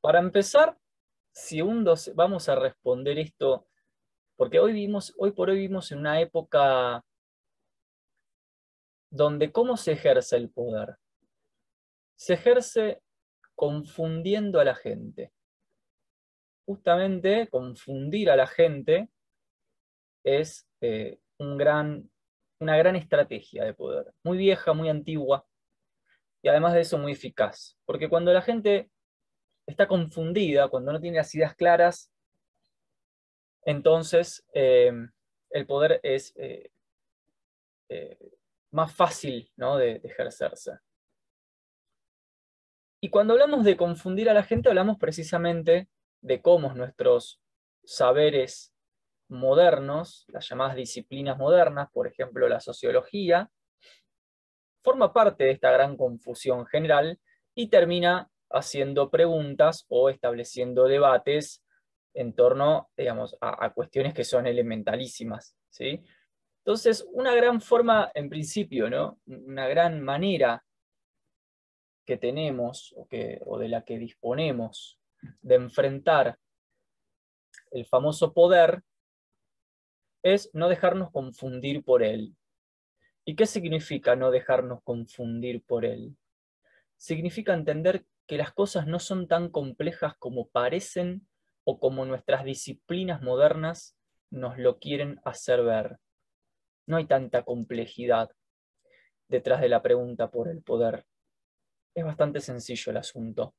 [0.00, 0.76] para empezar,
[1.32, 3.66] si un vamos a responder esto,
[4.36, 4.88] porque hoy,
[5.36, 7.04] por hoy vivimos en una época
[9.10, 10.96] donde cómo se ejerce el poder.
[12.16, 13.02] Se ejerce
[13.54, 15.32] confundiendo a la gente.
[16.64, 19.08] Justamente confundir a la gente
[20.24, 25.46] es eh, una gran estrategia de poder, muy vieja, muy antigua,
[26.42, 27.76] y además de eso muy eficaz.
[27.84, 28.90] Porque cuando la gente
[29.70, 32.10] está confundida, cuando no tiene las ideas claras,
[33.62, 34.92] entonces eh,
[35.50, 36.70] el poder es eh,
[37.88, 38.32] eh,
[38.70, 40.78] más fácil de, ejercerse.
[43.02, 45.88] Y cuando hablamos de confundir a la gente, hablamos precisamente
[46.20, 47.40] de cómo nuestros
[47.82, 48.74] saberes
[49.28, 53.50] modernos, las llamadas disciplinas modernas, por ejemplo la sociología,
[54.82, 57.18] forma parte de esta gran confusión general
[57.54, 61.62] y termina haciendo preguntas o estableciendo debates
[62.14, 66.02] en torno, digamos, a, cuestiones que son elementalísimas, ¿sí?
[66.64, 69.18] Entonces, una gran forma, en principio, ¿no?
[69.26, 70.64] Una gran manera
[72.04, 74.98] que tenemos o, que, o de la que disponemos
[75.40, 76.38] de enfrentar
[77.70, 78.82] el famoso poder
[80.22, 82.36] es no dejarnos confundir por él.
[83.24, 86.16] ¿Y qué significa no dejarnos confundir por él?
[86.96, 91.26] Significa entender que las cosas no son tan complejas como parecen
[91.64, 93.98] o como nuestras disciplinas modernas
[94.30, 95.98] nos lo quieren hacer ver.
[96.86, 98.30] No hay tanta complejidad
[99.26, 101.04] detrás de la pregunta por el poder.
[101.92, 103.56] Es bastante sencillo el asunto.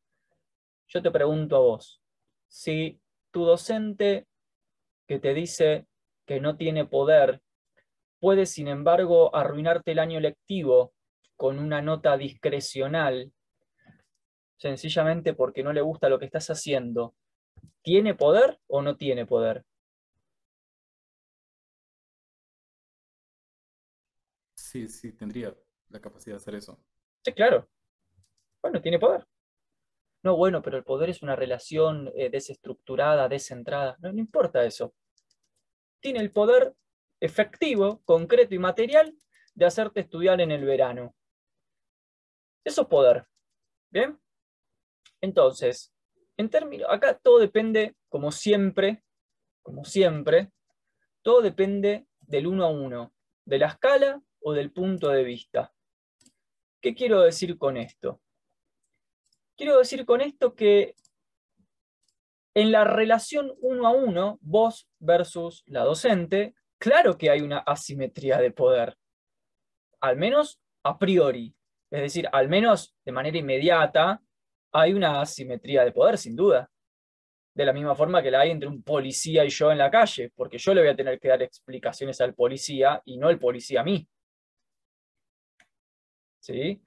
[0.87, 2.01] Yo te pregunto a vos,
[2.47, 4.25] si tu docente
[5.05, 5.85] que te dice
[6.25, 7.41] que no tiene poder
[8.21, 10.93] puede, sin embargo, arruinarte el año lectivo
[11.35, 13.33] con una nota discrecional
[14.61, 17.15] sencillamente porque no le gusta lo que estás haciendo,
[17.81, 19.65] ¿tiene poder o no tiene poder?
[24.53, 25.55] Sí, sí, tendría
[25.89, 26.79] la capacidad de hacer eso.
[27.25, 27.67] Sí, claro.
[28.61, 29.25] Bueno, tiene poder.
[30.23, 33.97] No, bueno, pero el poder es una relación eh, desestructurada, descentrada.
[33.99, 34.93] No, no importa eso.
[35.99, 36.75] Tiene el poder
[37.19, 39.17] efectivo, concreto y material
[39.55, 41.15] de hacerte estudiar en el verano.
[42.63, 43.25] Eso es poder.
[43.89, 44.20] ¿Bien?
[45.21, 45.93] Entonces,
[46.37, 49.03] en términos, acá todo depende, como siempre,
[49.61, 50.51] como siempre,
[51.21, 53.13] todo depende del uno a uno,
[53.45, 55.71] de la escala o del punto de vista.
[56.81, 58.19] ¿Qué quiero decir con esto?
[59.55, 60.95] Quiero decir con esto que
[62.55, 68.39] en la relación uno a uno, vos versus la docente, claro que hay una asimetría
[68.39, 68.97] de poder,
[70.01, 71.55] al menos a priori,
[71.91, 74.21] es decir, al menos de manera inmediata,
[74.71, 76.69] hay una asimetría de poder, sin duda.
[77.53, 80.31] De la misma forma que la hay entre un policía y yo en la calle,
[80.35, 83.81] porque yo le voy a tener que dar explicaciones al policía y no el policía
[83.81, 84.07] a mí.
[86.39, 86.81] ¿Sí?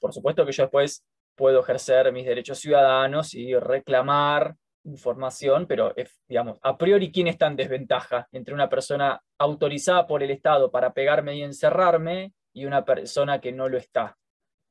[0.00, 1.04] Por supuesto que yo después
[1.36, 5.94] puedo ejercer mis derechos ciudadanos y reclamar información, pero
[6.26, 10.92] digamos, a priori, ¿quién está en desventaja entre una persona autorizada por el Estado para
[10.92, 14.16] pegarme y encerrarme y una persona que no lo está?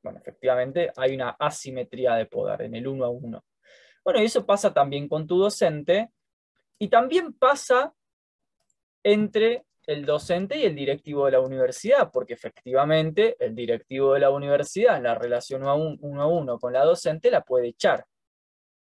[0.03, 3.45] Bueno, efectivamente hay una asimetría de poder en el uno a uno.
[4.03, 6.09] Bueno, y eso pasa también con tu docente
[6.79, 7.93] y también pasa
[9.03, 14.29] entre el docente y el directivo de la universidad, porque efectivamente el directivo de la
[14.29, 18.05] universidad en la relación uno a uno con la docente la puede echar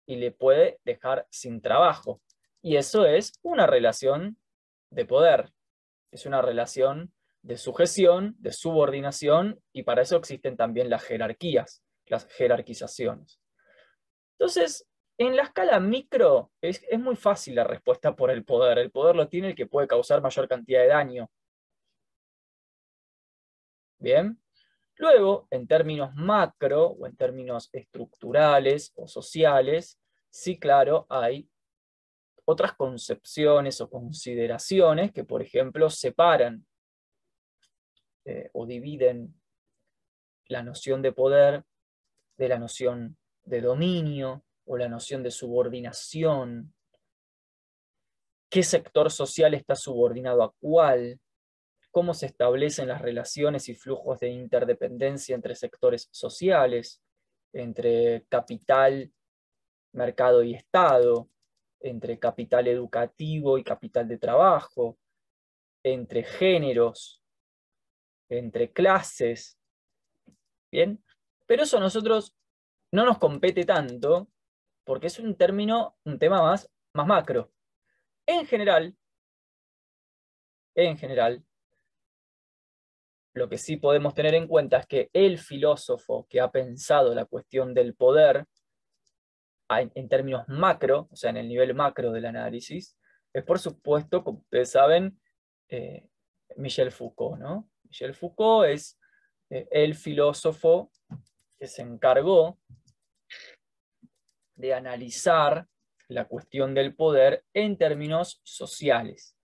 [0.07, 2.21] y le puede dejar sin trabajo.
[2.63, 4.37] Y eso es una relación
[4.91, 5.53] de poder,
[6.11, 7.13] es una relación
[7.43, 13.41] de sujeción, de subordinación, y para eso existen también las jerarquías, las jerarquizaciones.
[14.39, 14.87] Entonces,
[15.19, 18.79] en la escala micro es, muy fácil la respuesta por el poder.
[18.79, 21.31] El poder lo tiene el que puede causar mayor cantidad de daño.
[23.99, 24.41] Bien.
[24.97, 30.01] Luego, en términos macro o en términos estructurales o sociales,
[30.31, 31.51] sí, claro, hay
[32.47, 36.67] otras concepciones o consideraciones que, por ejemplo, separan
[38.31, 39.35] eh, o dividen
[40.47, 41.65] la noción de poder
[42.37, 46.73] de la noción de dominio o la noción de subordinación.
[48.49, 51.19] ¿Qué sector social está subordinado a cuál?
[51.91, 57.03] ¿Cómo se establecen las relaciones y flujos de interdependencia entre sectores sociales,
[57.53, 59.13] entre capital,
[59.93, 61.29] mercado y Estado,
[61.81, 64.99] entre capital educativo y capital de trabajo,
[65.83, 67.20] entre géneros,
[68.31, 69.59] entre clases.
[70.73, 71.03] Bien,
[71.47, 72.35] pero eso a nosotros
[72.93, 74.29] no nos compete tanto,
[74.85, 77.53] porque es un término, un tema más, más macro.
[78.27, 78.97] En general,
[80.75, 81.45] en general,
[83.35, 87.25] lo que sí podemos tener en cuenta es que el filósofo que ha pensado la
[87.25, 88.47] cuestión del poder
[89.69, 92.99] en términos macro, o sea, en el nivel macro del análisis,
[93.33, 95.21] es por supuesto, como ustedes saben,
[95.69, 96.09] eh,
[96.57, 97.39] Michel Foucault.
[97.39, 97.70] ¿no?
[97.91, 98.99] Michel Foucault es
[99.51, 100.93] eh, el filósofo
[101.59, 102.57] que se encargó
[104.55, 105.67] de analizar
[106.07, 109.37] la cuestión del poder en términos sociales,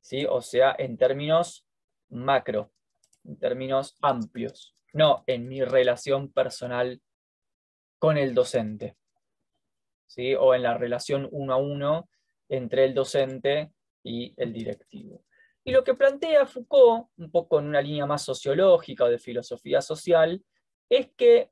[0.00, 0.26] ¿sí?
[0.28, 1.66] o sea, en términos
[2.10, 2.72] macro,
[3.24, 7.00] en términos amplios, no en mi relación personal
[7.98, 8.96] con el docente,
[10.06, 10.34] ¿sí?
[10.34, 12.10] o en la relación uno a uno
[12.50, 13.72] entre el docente
[14.02, 15.24] y el directivo.
[15.64, 19.80] Y lo que plantea Foucault, un poco en una línea más sociológica o de filosofía
[19.80, 20.44] social,
[20.90, 21.50] es que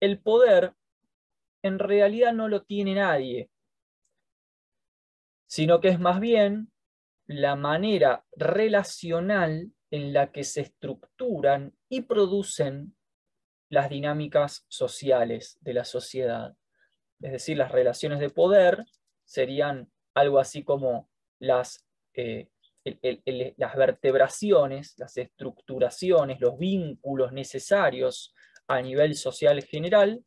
[0.00, 0.74] el poder
[1.62, 3.50] en realidad no lo tiene nadie,
[5.46, 6.70] sino que es más bien
[7.26, 12.96] la manera relacional en la que se estructuran y producen
[13.68, 16.56] las dinámicas sociales de la sociedad.
[17.20, 18.84] Es decir, las relaciones de poder
[19.24, 21.08] serían algo así como
[21.38, 21.84] las,
[22.14, 22.48] eh,
[23.56, 28.34] las vertebraciones, las estructuraciones, los vínculos necesarios
[28.68, 30.24] a nivel social general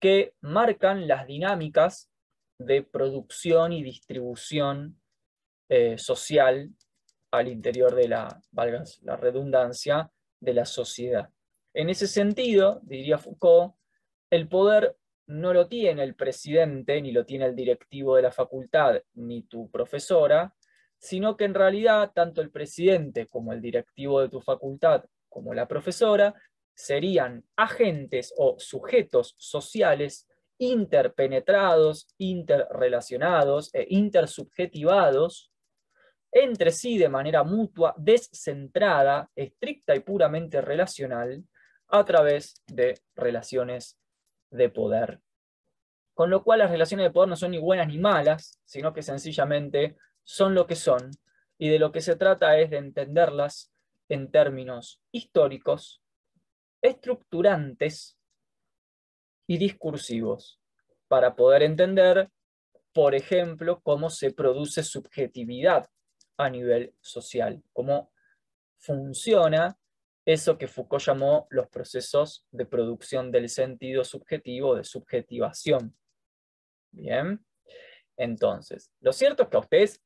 [0.00, 2.10] que marcan las dinámicas
[2.58, 5.00] de producción y distribución
[5.68, 6.70] eh, social
[7.30, 10.10] al interior de la, valga la redundancia,
[10.40, 11.28] de la sociedad.
[11.74, 13.74] En ese sentido, diría Foucault,
[14.30, 14.96] el poder
[15.26, 19.70] no lo tiene el presidente, ni lo tiene el directivo de la facultad, ni tu
[19.70, 20.54] profesora,
[20.98, 25.68] sino que en realidad tanto el presidente como el directivo de tu facultad, como la
[25.68, 26.34] profesora,
[26.74, 30.28] serían agentes o sujetos sociales
[30.58, 35.52] interpenetrados, interrelacionados e intersubjetivados
[36.30, 41.42] entre sí de manera mutua, descentrada, estricta y puramente relacional,
[41.88, 43.98] a través de relaciones
[44.50, 45.20] de poder.
[46.14, 49.02] Con lo cual las relaciones de poder no son ni buenas ni malas, sino que
[49.02, 49.96] sencillamente
[50.28, 51.10] son lo que son,
[51.56, 53.72] y de lo que se trata es de entenderlas
[54.10, 56.02] en términos históricos,
[56.82, 58.18] estructurantes
[59.46, 60.60] y discursivos,
[61.08, 62.30] para poder entender,
[62.92, 65.88] por ejemplo, cómo se produce subjetividad
[66.36, 68.12] a nivel social, cómo
[68.76, 69.78] funciona
[70.26, 75.96] eso que Foucault llamó los procesos de producción del sentido subjetivo, de subjetivación.
[76.90, 77.42] Bien,
[78.18, 80.02] entonces, lo cierto es que a ustedes,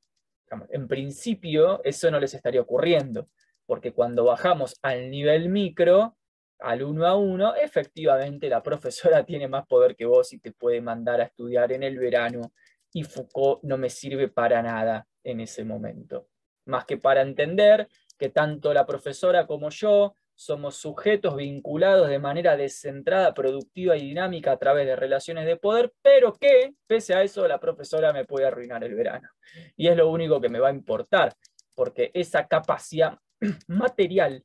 [0.71, 3.29] en principio, eso no les estaría ocurriendo,
[3.67, 6.17] porque cuando bajamos al nivel micro,
[6.59, 10.81] al uno a uno, efectivamente la profesora tiene más poder que vos y te puede
[10.81, 12.53] mandar a estudiar en el verano,
[12.93, 16.29] y Foucault no me sirve para nada en ese momento,
[16.67, 17.89] más que para entender
[18.19, 24.53] que tanto la profesora como yo somos sujetos vinculados de manera descentrada, productiva y dinámica
[24.53, 28.47] a través de relaciones de poder, pero que, pese a eso, la profesora me puede
[28.47, 29.29] arruinar el verano.
[29.77, 31.33] Y es lo único que me va a importar,
[31.77, 33.19] porque esa capacidad
[33.69, 34.43] material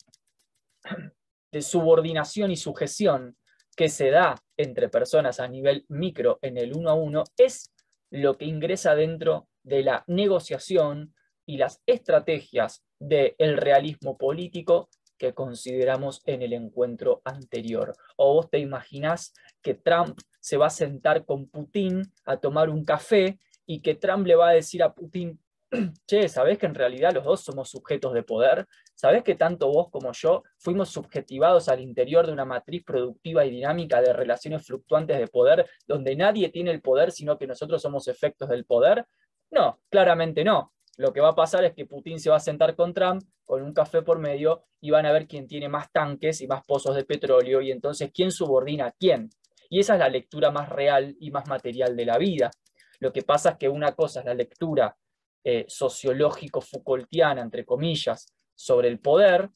[1.52, 3.36] de subordinación y sujeción
[3.76, 7.74] que se da entre personas a nivel micro en el uno a uno es
[8.12, 11.16] lo que ingresa dentro de la negociación
[11.48, 17.96] y las estrategias del realismo político que consideramos en el encuentro anterior.
[18.16, 22.86] ¿O vos te imaginás que Trump se va a sentar con Putin a tomar un
[22.86, 25.40] café y que Trump le va a decir a Putin,
[26.08, 28.66] che, ¿sabés que en realidad los dos somos sujetos de poder?
[28.96, 33.52] ¿Sabés que tanto vos como yo fuimos subjetivados al interior de una matriz productiva y
[33.52, 38.08] dinámica de relaciones fluctuantes de poder, donde nadie tiene el poder, sino que nosotros somos
[38.08, 39.06] efectos del poder?
[39.52, 42.76] No, claramente no lo que va a pasar es que Putin se va a sentar
[42.76, 46.42] con Trump con un café por medio y van a ver quién tiene más tanques
[46.42, 49.30] y más pozos de petróleo y entonces quién subordina a quién.
[49.70, 52.52] Y esa es la lectura más real y más material de la vida.
[53.00, 54.98] Lo que pasa es que una cosa es la lectura
[55.44, 59.50] eh, sociológico-Foucaultiana, entre comillas, sobre el poder,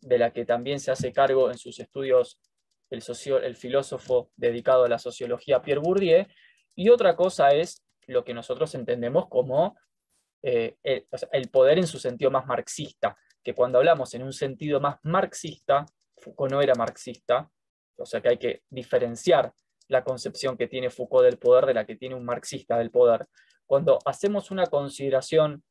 [0.00, 2.38] de la que también se hace cargo en sus estudios
[2.90, 3.02] el,
[3.42, 6.26] el filósofo dedicado a la sociología Pierre Bourdieu,
[6.74, 9.76] y otra cosa es lo que nosotros entendemos como
[10.42, 14.98] eh, el, poder en su sentido más marxista, que cuando hablamos en un sentido más
[15.02, 15.86] marxista,
[16.18, 17.50] Foucault no era marxista,
[17.96, 19.52] o sea que hay que diferenciar
[19.88, 23.26] la concepción que tiene Foucault del poder de la que tiene un marxista del poder.
[23.66, 25.64] Cuando hacemos una consideración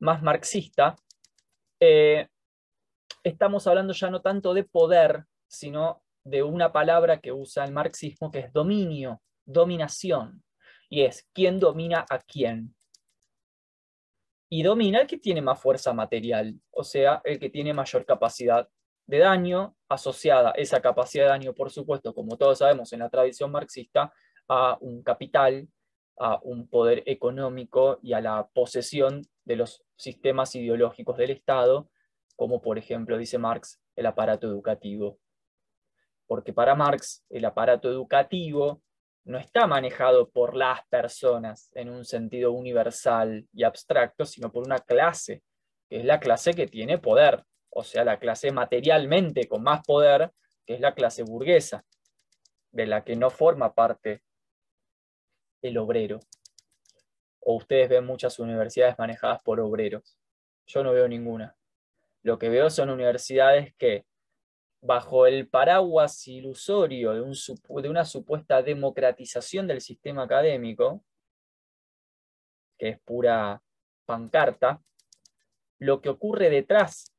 [0.00, 0.96] más marxista,
[1.80, 2.28] eh,
[3.22, 8.30] estamos hablando ya no tanto de poder, sino de una palabra que usa el marxismo
[8.30, 10.42] que es dominio, dominación.
[10.90, 12.74] Y es quién domina a quién.
[14.48, 18.68] Y domina el que tiene más fuerza material, o sea, el que tiene mayor capacidad
[19.06, 23.50] de daño, asociada esa capacidad de daño, por supuesto, como todos sabemos en la tradición
[23.50, 24.12] marxista,
[24.48, 25.68] a un capital,
[26.18, 31.90] a un poder económico y a la posesión de los sistemas ideológicos del Estado,
[32.36, 35.18] como por ejemplo, dice Marx, el aparato educativo.
[36.26, 38.82] Porque para Marx el aparato educativo
[39.28, 44.78] no está manejado por las personas en un sentido universal y abstracto, sino por una
[44.78, 45.42] clase,
[45.90, 50.32] que es la clase que tiene poder, o sea, la clase materialmente con más poder,
[50.64, 51.84] que es la clase burguesa,
[52.72, 54.22] de la que no forma parte
[55.60, 56.20] el obrero.
[57.40, 60.18] O ustedes ven muchas universidades manejadas por obreros.
[60.66, 61.54] Yo no veo ninguna.
[62.22, 64.06] Lo que veo son universidades que,
[64.80, 71.04] bajo el paraguas ilusorio de, de una supuesta democratización del sistema académico,
[72.78, 73.62] que es pura
[74.06, 74.80] pancarta,
[75.78, 77.12] lo que ocurre detrás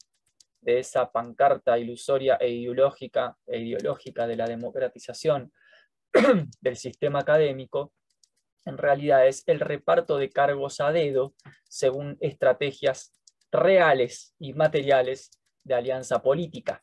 [0.61, 5.53] de esa pancarta ilusoria e ideológica, e ideológica de la democratización
[6.61, 7.93] del sistema académico,
[8.65, 11.33] en realidad es el reparto de cargos a dedo
[11.67, 13.13] según estrategias
[13.51, 15.31] reales y materiales
[15.63, 16.81] de alianza política.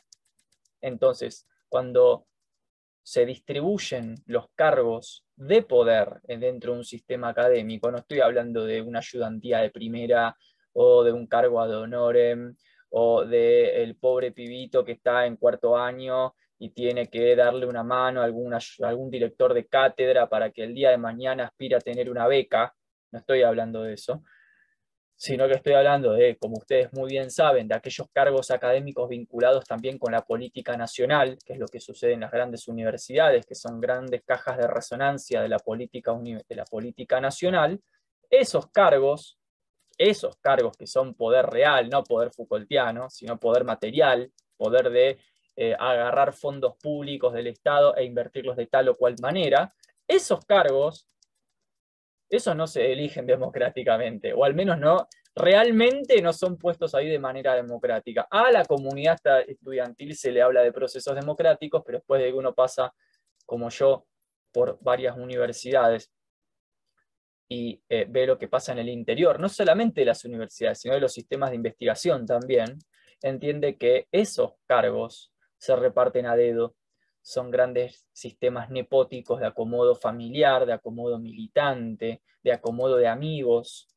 [0.87, 2.29] Entonces, cuando
[3.03, 8.83] se distribuyen los cargos de poder dentro de un sistema académico, no estoy hablando de
[8.83, 10.37] una ayudantía de primera
[10.73, 12.55] o de un cargo ad honorem
[12.91, 17.83] o del el pobre pibito que está en cuarto año y tiene que darle una
[17.83, 22.09] mano a, algún director de cátedra para que el día de mañana aspire a tener
[22.09, 22.75] una beca,
[23.11, 24.23] no estoy hablando de eso,
[25.17, 29.65] sino que estoy hablando de, como ustedes muy bien saben, de aquellos cargos académicos vinculados
[29.65, 33.55] también con la política nacional, que es lo que sucede en las grandes universidades, que
[33.55, 37.81] son grandes cajas de resonancia de la política, de la política nacional,
[38.31, 39.39] esos cargos
[39.99, 45.19] esos cargos que son poder real, no poder Foucaultiano, sino poder material, poder de
[45.57, 49.75] eh, agarrar fondos públicos del Estado e invertirlos de tal o cual manera,
[50.07, 51.09] esos cargos,
[52.29, 57.19] esos no se eligen democráticamente, o al menos no, realmente no son puestos ahí de
[57.19, 58.27] manera democrática.
[58.31, 62.55] A la comunidad estudiantil se le habla de procesos democráticos, pero después de que uno
[62.55, 62.93] pasa,
[63.45, 64.07] como yo,
[64.51, 66.11] por varias universidades
[67.49, 70.95] y eh, ve lo que pasa en el interior, no solamente de las universidades, sino
[70.95, 72.79] de los sistemas de investigación también,
[73.23, 76.75] entiende que esos cargos se reparten a dedo,
[77.27, 83.89] son grandes sistemas nepóticos de acomodo familiar, de acomodo militante, de acomodo de amigos,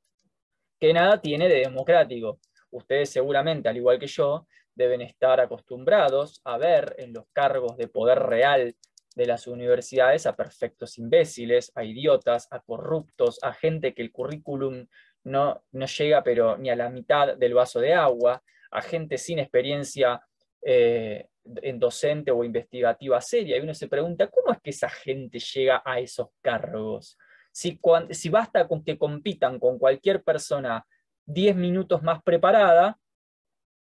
[0.79, 2.39] que nada tiene de democrático.
[2.71, 7.88] Ustedes seguramente, al igual que yo, deben estar acostumbrados a ver en los cargos de
[7.88, 8.75] poder real
[9.15, 14.88] de las universidades a perfectos imbéciles, a idiotas, a corruptos, a gente que el currículum
[15.24, 19.38] no, no llega pero ni a la mitad del vaso de agua, a gente sin
[19.38, 20.19] experiencia
[20.63, 23.58] eh, en docente o investigativa seria.
[23.58, 27.17] Y uno se pregunta, ¿cómo es que esa gente llega a esos cargos?
[27.51, 27.79] Si,
[28.12, 30.86] si basta con que compitan con cualquier persona
[31.25, 33.00] 10 minutos más preparada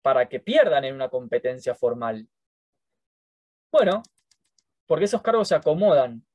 [0.01, 2.27] para que pierdan en una competencia formal.
[3.71, 4.03] Bueno,
[4.85, 6.25] porque esos cargos se acomodan.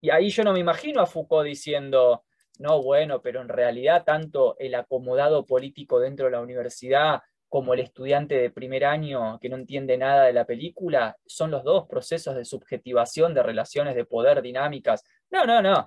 [0.00, 2.24] Y ahí yo no me imagino a Foucault diciendo,
[2.58, 7.80] no, bueno, pero en realidad tanto el acomodado político dentro de la universidad como el
[7.80, 12.34] estudiante de primer año que no entiende nada de la película, son los dos procesos
[12.34, 15.04] de subjetivación de relaciones de poder dinámicas.
[15.30, 15.84] No, no, no.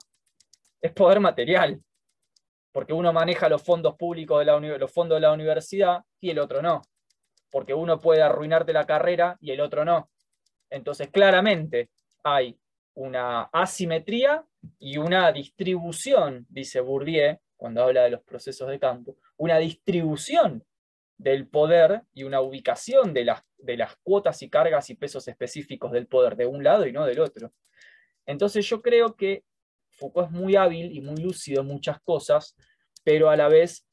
[0.79, 1.81] Es poder material.
[2.71, 6.37] Porque uno maneja los fondos públicos de la, los fondos de la universidad y el
[6.37, 6.83] otro no.
[7.49, 10.11] Porque uno puede arruinarte la carrera y el otro no.
[10.69, 11.89] Entonces, claramente
[12.23, 12.59] hay
[12.93, 14.45] una asimetría
[14.77, 20.63] y una distribución, dice Bourdieu, cuando habla de los procesos de campo, una distribución
[21.17, 25.91] del poder y una ubicación de las, de las cuotas y cargas y pesos específicos
[25.91, 27.53] del poder de un lado y no del otro.
[28.25, 29.43] Entonces yo creo que
[29.91, 32.55] Foucault es muy hábil y muy lúcido en muchas cosas,
[33.03, 33.87] pero a la vez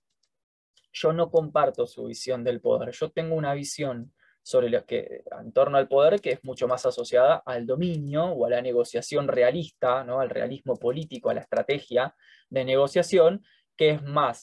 [0.92, 2.92] yo no comparto su visión del poder.
[2.92, 4.12] Yo tengo una visión
[4.42, 8.46] sobre lo que, en torno al poder que es mucho más asociada al dominio o
[8.46, 10.20] a la negociación realista, ¿no?
[10.20, 12.14] al realismo político, a la estrategia
[12.50, 13.44] de negociación,
[13.76, 14.42] que es más,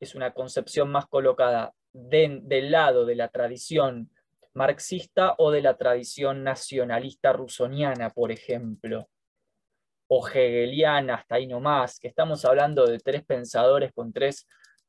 [0.00, 4.10] es una concepción más colocada del lado de la tradición
[4.52, 9.08] marxista o de la tradición nacionalista rusoniana, por ejemplo,
[10.08, 14.46] o hegeliana, hasta ahí nomás, que estamos hablando de tres pensadores con tres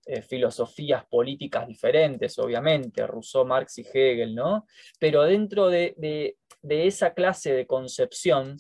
[0.08, 4.68] eh, filosofías políticas diferentes, obviamente, Rousseau, Marx y Hegel, ¿no?
[5.00, 8.58] Pero dentro de, esa clase de concepción,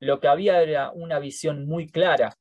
[0.00, 2.36] lo que había era una visión muy clara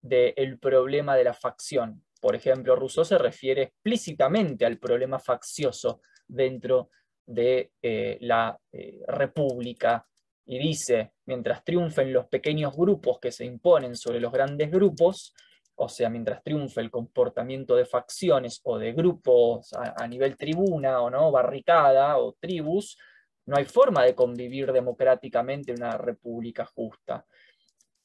[0.00, 2.02] del problema de la facción.
[2.20, 6.90] Por ejemplo, Rousseau se refiere explícitamente al problema faccioso dentro
[7.26, 10.06] de eh, la eh, República
[10.46, 15.32] y dice, mientras triunfen los pequeños grupos que se imponen sobre los grandes grupos,
[15.76, 21.08] o sea, mientras triunfe el comportamiento de facciones o de grupos a, nivel tribuna o
[21.08, 22.98] no, barricada o tribus,
[23.46, 27.24] no hay forma de convivir democráticamente en una república justa.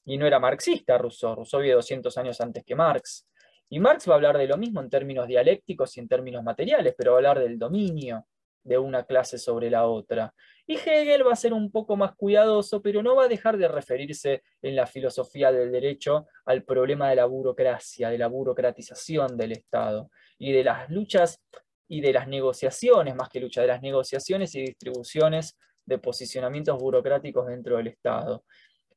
[0.05, 3.27] Y no era marxista Rousseau, Rousseau vive 200 años antes que Marx.
[3.69, 6.93] Y Marx va a hablar de lo mismo en términos dialécticos y en términos materiales,
[6.97, 8.25] pero va a hablar del dominio
[8.63, 10.33] de una clase sobre la otra.
[10.67, 13.67] Y Hegel va a ser un poco más cuidadoso, pero no va a dejar de
[13.67, 19.51] referirse en la filosofía del derecho al problema de la burocracia, de la burocratización del
[19.51, 21.39] Estado y de las luchas
[21.87, 25.55] y de las negociaciones, más que lucha, de las negociaciones y distribuciones
[25.85, 28.43] de posicionamientos burocráticos dentro del Estado.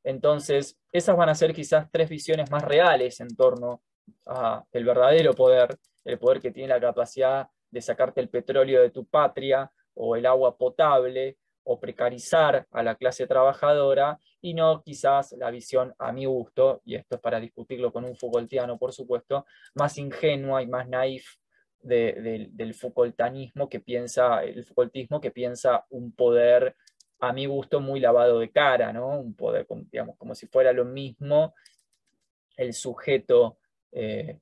[0.03, 3.83] Entonces, esas van a ser quizás tres visiones más reales en torno
[4.25, 9.05] al verdadero poder, el poder que tiene la capacidad de sacarte el petróleo de tu
[9.05, 15.51] patria o el agua potable o precarizar a la clase trabajadora y no quizás la
[15.51, 19.97] visión a mi gusto, y esto es para discutirlo con un Foucaultiano, por supuesto, más
[19.97, 21.35] ingenua y más naif
[21.81, 26.75] del Foucaultanismo que piensa, el Foucaultismo que piensa un poder
[27.19, 29.19] a mi gusto muy lavado de cara, ¿no?
[29.19, 31.53] Un poder, digamos, como si fuera lo mismo
[32.55, 33.57] el sujeto
[33.91, 34.39] eh,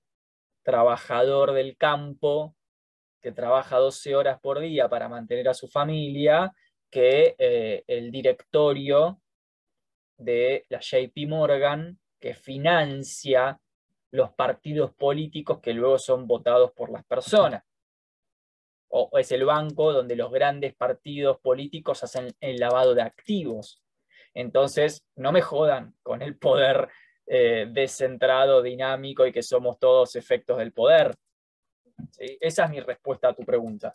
[0.63, 2.56] trabajador del campo
[3.22, 6.54] que trabaja 12 horas por día para mantener a su familia,
[6.89, 9.22] que eh, el directorio
[10.18, 13.60] de la JP Morgan, que financia
[14.12, 17.63] los partidos políticos que luego son votados por las personas.
[18.89, 23.84] O, es el banco donde los grandes partidos políticos hacen el lavado de activos.
[24.34, 26.89] Entonces, no me jodan con el poder
[27.28, 31.13] eh, descentrado, dinámico y que somos todos efectos del poder.
[32.18, 33.92] Esa es mi respuesta a tu pregunta.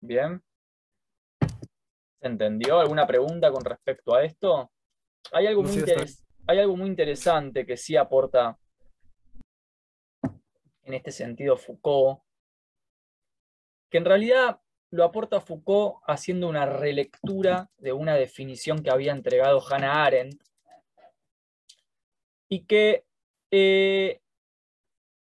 [0.00, 0.40] Bien.
[2.20, 2.78] ¿Se entendió?
[2.78, 4.70] ¿Alguna pregunta con respecto a esto?
[5.32, 5.84] Hay algo, muy
[6.46, 8.56] hay algo muy interesante que sí aporta
[10.84, 12.22] en este sentido Foucault,
[13.90, 19.62] que en realidad lo aporta Foucault haciendo una relectura de una definición que había entregado
[19.66, 20.42] Hannah Arendt
[22.48, 23.04] y que,
[23.50, 24.20] eh,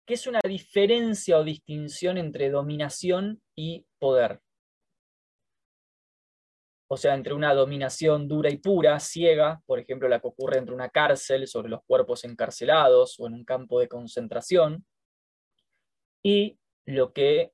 [0.07, 4.41] que es una diferencia o distinción entre dominación y poder.
[6.91, 10.75] O sea, entre una dominación dura y pura, ciega, por ejemplo, la que ocurre entre
[10.75, 14.87] una cárcel sobre los cuerpos encarcelados o en un campo de concentración,
[16.23, 17.53] y lo que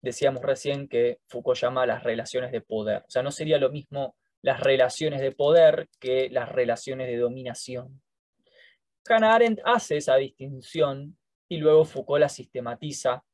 [0.00, 3.04] decíamos recién que Foucault llama las relaciones de poder.
[3.06, 8.00] O sea, no sería lo mismo las relaciones de poder que las relaciones de dominación.
[9.08, 13.24] Hannah Arendt hace esa distinción y luego Foucault la sistematiza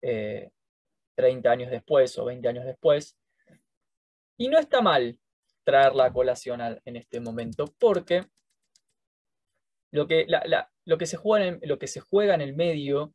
[0.00, 3.16] 30 eh, años después o 20 años después.
[4.36, 5.18] Y no está mal
[5.64, 8.26] traerla a colación en este momento, porque
[9.90, 10.26] lo que,
[11.06, 13.14] se juega lo que se juega en el medio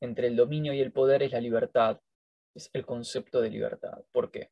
[0.00, 2.00] entre el dominio y el poder es la libertad,
[2.54, 4.04] es el concepto de libertad.
[4.12, 4.50] ¿Por qué?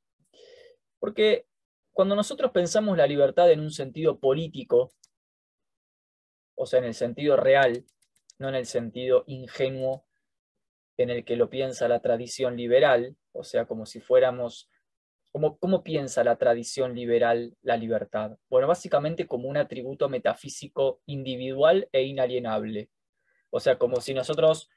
[0.98, 1.46] Porque
[1.92, 4.92] cuando nosotros pensamos la libertad en un sentido político,
[6.54, 7.84] o sea, en el sentido real,
[8.38, 10.06] no en el sentido ingenuo
[10.98, 14.68] en el que lo piensa la tradición liberal, o sea, como si fuéramos,
[15.30, 18.38] ¿cómo, cómo piensa la tradición liberal la libertad?
[18.48, 22.90] Bueno, básicamente como un atributo metafísico individual e inalienable.
[23.50, 24.70] O sea, como si nosotros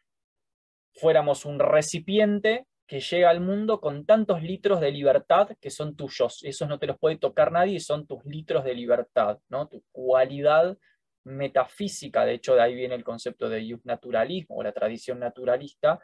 [1.00, 6.44] fuéramos un recipiente que llega al mundo con tantos litros de libertad que son tuyos.
[6.44, 9.68] Esos no te los puede tocar nadie, son tus litros de libertad, ¿no?
[9.68, 10.78] tu cualidad
[11.24, 12.26] metafísica.
[12.26, 16.00] De hecho, de ahí viene el concepto de naturalismo o la tradición naturalista,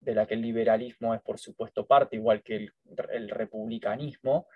[0.00, 2.68] de la que el liberalismo es, por supuesto, parte, igual que
[3.10, 4.46] el, republicanismo.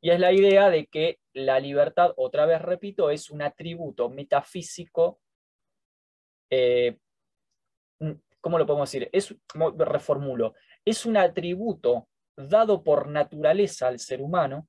[0.00, 5.20] Y es la idea de que la libertad, otra vez repito, es un atributo metafísico
[6.50, 6.98] eh,
[8.40, 9.08] ¿cómo lo podemos decir?
[9.12, 9.34] Es,
[9.76, 14.68] reformulo, es un atributo dado por naturaleza al ser humano,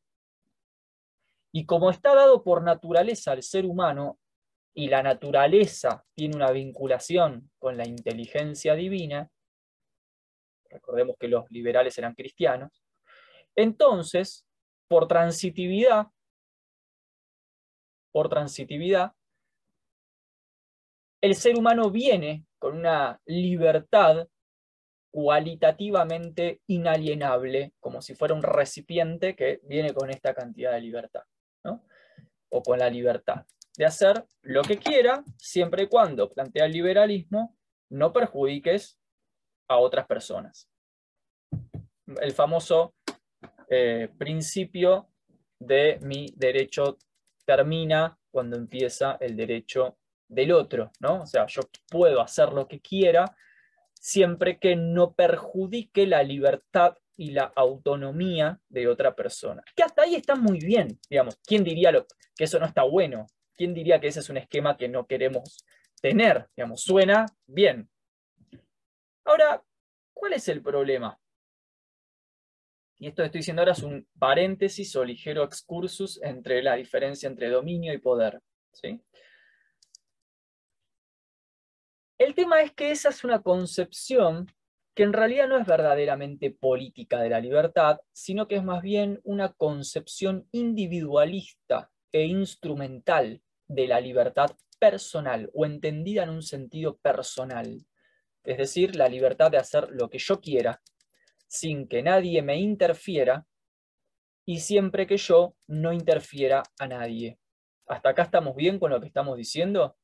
[1.54, 4.20] y como está dado por naturaleza al ser humano,
[4.74, 9.30] y la naturaleza tiene una vinculación con la inteligencia divina,
[10.70, 12.72] recordemos que los liberales eran cristianos,
[13.56, 14.46] entonces,
[14.88, 16.08] por transitividad,
[18.14, 19.14] por transitividad,
[21.22, 24.28] el ser humano viene con una libertad
[25.12, 31.24] cualitativamente inalienable, como si fuera un recipiente que viene con esta cantidad de libertad,
[31.63, 33.45] o con la libertad
[33.78, 37.58] de hacer lo que quiera, siempre y cuando plantea el liberalismo,
[37.89, 39.00] no perjudiques
[39.67, 40.69] a otras personas.
[42.21, 42.93] El famoso
[43.69, 45.10] eh, principio
[45.60, 46.97] de mi derecho
[47.45, 49.97] termina cuando empieza el derecho
[50.32, 51.24] del otro, ¿no?
[51.24, 53.36] O sea, yo puedo hacer lo que quiera
[53.94, 59.62] siempre que no perjudique la libertad y la autonomía de otra persona.
[59.76, 61.38] Que hasta ahí está muy bien, digamos.
[61.46, 61.91] ¿Quién diría
[62.36, 63.28] que eso no está bueno?
[63.56, 65.65] ¿Quién diría que ese es un esquema que no queremos
[66.02, 66.48] tener?
[66.56, 67.89] Digamos, suena bien.
[69.26, 69.62] Ahora,
[70.13, 71.20] ¿cuál es el problema?
[72.98, 77.28] Y esto que estoy diciendo ahora es un paréntesis o ligero excursus entre la diferencia
[77.28, 78.39] entre dominio y poder.
[78.72, 79.02] ¿sí?
[82.22, 84.46] El tema es que esa es una concepción
[84.94, 89.20] que en realidad no es verdaderamente política de la libertad, sino que es más bien
[89.24, 97.88] una concepción individualista e instrumental de la libertad personal o entendida en un sentido personal.
[98.44, 100.80] Es decir, la libertad de hacer lo que yo quiera
[101.48, 103.48] sin que nadie me interfiera
[104.46, 107.40] y siempre que yo no interfiera a nadie.
[107.88, 109.98] ¿Hasta acá estamos bien con lo que estamos diciendo?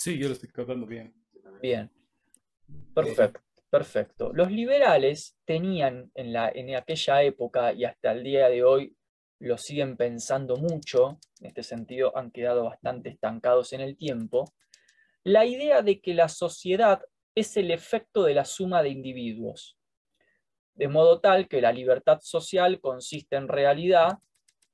[0.00, 1.12] Sí, yo lo estoy captando bien.
[1.60, 1.90] Bien.
[2.94, 4.32] Perfecto, perfecto.
[4.32, 8.96] Los liberales tenían en, la, en aquella época y hasta el día de hoy
[9.40, 14.54] lo siguen pensando mucho, en este sentido han quedado bastante estancados en el tiempo,
[15.22, 17.02] la idea de que la sociedad
[17.34, 19.76] es el efecto de la suma de individuos,
[20.76, 24.18] de modo tal que la libertad social consiste en realidad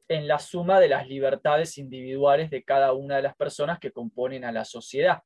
[0.09, 4.45] en la suma de las libertades individuales de cada una de las personas que componen
[4.45, 5.23] a la sociedad.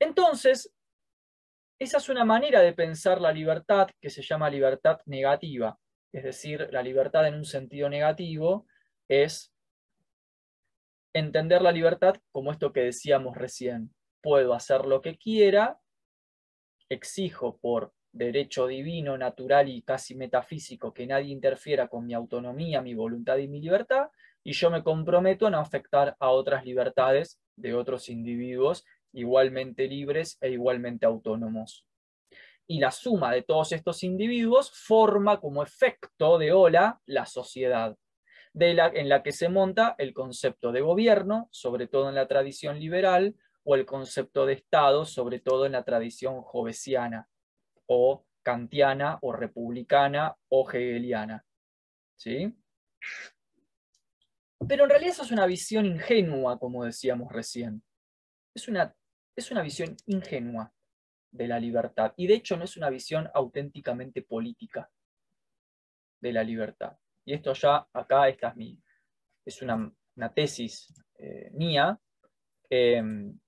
[0.00, 0.72] Entonces,
[1.78, 5.78] esa es una manera de pensar la libertad que se llama libertad negativa
[6.16, 8.66] es decir, la libertad en un sentido negativo,
[9.06, 9.52] es
[11.14, 13.94] entender la libertad como esto que decíamos recién.
[14.22, 15.78] Puedo hacer lo que quiera,
[16.88, 22.94] exijo por derecho divino, natural y casi metafísico que nadie interfiera con mi autonomía, mi
[22.94, 24.08] voluntad y mi libertad,
[24.42, 30.38] y yo me comprometo a no afectar a otras libertades de otros individuos igualmente libres
[30.40, 31.86] e igualmente autónomos.
[32.66, 37.96] Y la suma de todos estos individuos forma como efecto de ola la sociedad,
[38.54, 43.34] en la que se monta el concepto de gobierno, sobre todo en la tradición liberal,
[43.64, 47.28] o el concepto de Estado, sobre todo en la tradición jovesiana,
[47.86, 51.44] o kantiana, o republicana, o hegeliana.
[52.16, 52.54] ¿Sí?
[54.68, 57.82] Pero en realidad eso es una visión ingenua, como decíamos recién.
[58.54, 58.94] Es una,
[59.36, 60.72] es una visión ingenua
[61.30, 62.14] de la libertad.
[62.16, 64.90] Y de hecho no es una visión auténticamente política
[66.20, 66.96] de la libertad.
[67.24, 68.80] Y esto ya acá, esta es, mi,
[69.44, 69.92] es una,
[70.34, 71.98] tesis eh, mía,
[72.70, 73.38] em,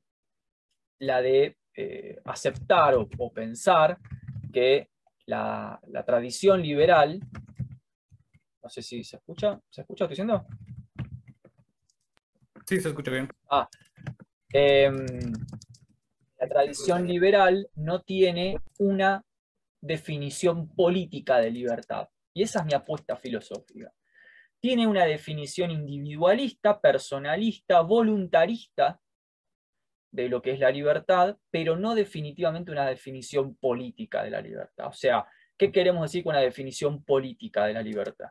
[1.00, 3.98] la de eh, aceptar o, pensar
[4.52, 4.90] que
[5.26, 7.20] la, tradición liberal,
[8.62, 10.04] no sé si se escucha, ¿se escucha?
[10.04, 10.46] ¿Estoy diciendo?
[12.66, 13.28] Sí, se escucha bien.
[13.50, 13.68] Ah,
[14.52, 15.06] em,
[16.38, 19.24] la tradición liberal no tiene una
[19.80, 22.08] definición política de libertad.
[22.34, 23.92] Y esa es mi apuesta filosófica.
[24.60, 29.00] Tiene una definición individualista, personalista, voluntarista
[30.22, 34.86] de lo que es la libertad, pero no definitivamente una definición política de la libertad.
[34.88, 35.26] O sea,
[35.56, 38.28] ¿qué queremos decir con una definición política de la libertad?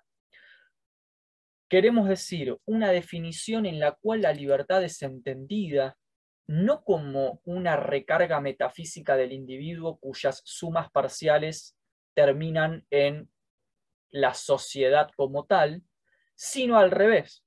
[1.69, 5.97] Queremos decir una definición en la cual la libertad es entendida
[6.47, 11.77] no como una recarga metafísica del individuo cuyas sumas parciales
[12.13, 13.29] terminan en
[14.09, 15.83] la sociedad como tal,
[16.35, 17.43] sino al revés.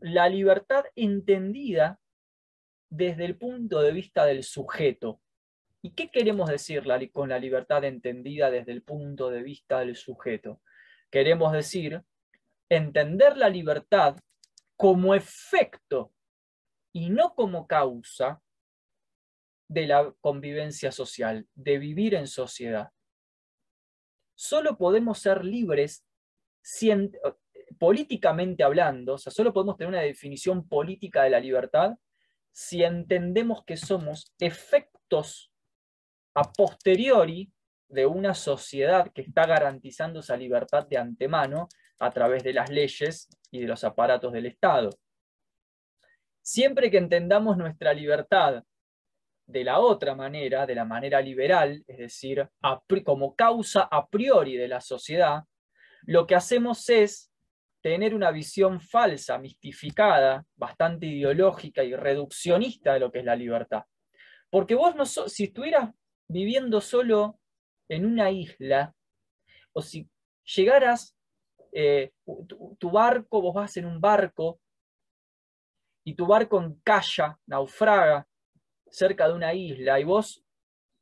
[0.00, 2.00] La libertad entendida
[2.88, 5.20] desde el punto de vista del sujeto.
[5.82, 10.60] ¿Y qué queremos decir con la libertad entendida desde el punto de vista del sujeto?
[11.10, 12.02] Queremos decir
[12.68, 14.16] entender la libertad
[14.76, 16.12] como efecto
[16.92, 18.42] y no como causa
[19.68, 22.90] de la convivencia social, de vivir en sociedad.
[24.34, 26.04] Solo podemos ser libres
[27.78, 31.96] políticamente hablando, o sea, solo podemos tener una definición política de la libertad
[32.56, 35.52] si entendemos que somos efectos
[36.34, 37.52] a posteriori
[37.86, 43.28] de una sociedad que está garantizando esa libertad de antemano a través de las leyes
[43.50, 44.88] y de los aparatos del Estado.
[46.40, 48.64] Siempre que entendamos nuestra libertad
[49.46, 52.48] de la otra manera, de la manera liberal, es decir,
[53.04, 55.44] como causa a priori de la sociedad,
[56.06, 57.30] lo que hacemos es
[57.86, 63.84] tener una visión falsa, mistificada, bastante ideológica y reduccionista de lo que es la libertad.
[64.50, 65.94] Porque vos no si estuvieras
[66.26, 67.38] viviendo solo
[67.88, 68.92] en una isla,
[69.72, 70.10] o si
[70.56, 71.16] llegaras,
[71.70, 72.10] eh,
[72.80, 74.58] tu, barco, vos vas en un barco,
[76.04, 78.26] y tu barco encalla, naufraga,
[78.90, 80.44] cerca de una isla, y vos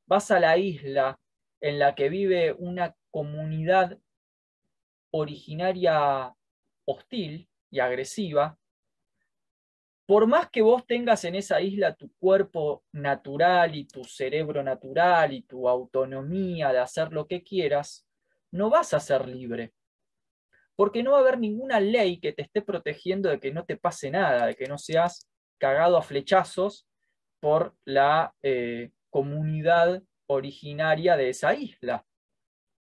[0.05, 1.19] vas a la isla
[1.63, 3.99] en la que vive una comunidad
[5.13, 6.37] originaria
[6.85, 8.59] hostil y agresiva,
[10.07, 15.33] por más que vos tengas en esa isla tu cuerpo natural y tu cerebro natural
[15.33, 18.07] y tu autonomía de hacer lo que quieras,
[18.51, 19.73] no vas a ser libre.
[20.77, 23.77] Porque no va a haber ninguna ley que te esté protegiendo de que no te
[23.77, 26.87] pase nada, de que no seas cagado a flechazos
[27.41, 32.05] por la eh, comunidad originaria de esa isla.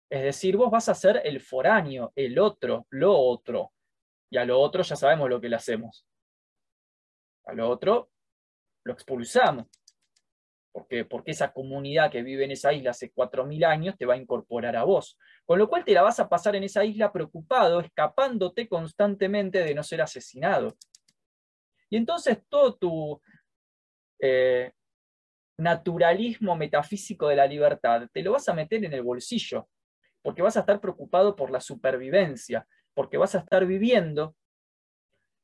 [0.09, 3.73] Es decir, vos vas a ser el foráneo, el otro, lo otro.
[4.32, 6.08] Y a lo otro ya sabemos lo que le hacemos.
[7.46, 8.10] A lo otro
[8.84, 9.67] lo expulsamos.
[10.72, 14.17] Porque, porque esa comunidad que vive en esa isla hace 4.000 años te va a
[14.17, 15.20] incorporar a vos.
[15.46, 19.76] Con lo cual te la vas a pasar en esa isla preocupado, escapándote constantemente de
[19.76, 20.78] no ser asesinado.
[21.89, 23.22] Y entonces todo tu
[24.17, 24.72] eh,
[25.58, 29.67] naturalismo metafísico de la libertad te lo vas a meter en el bolsillo,
[30.22, 34.36] porque vas a estar preocupado por la supervivencia, porque vas a estar viviendo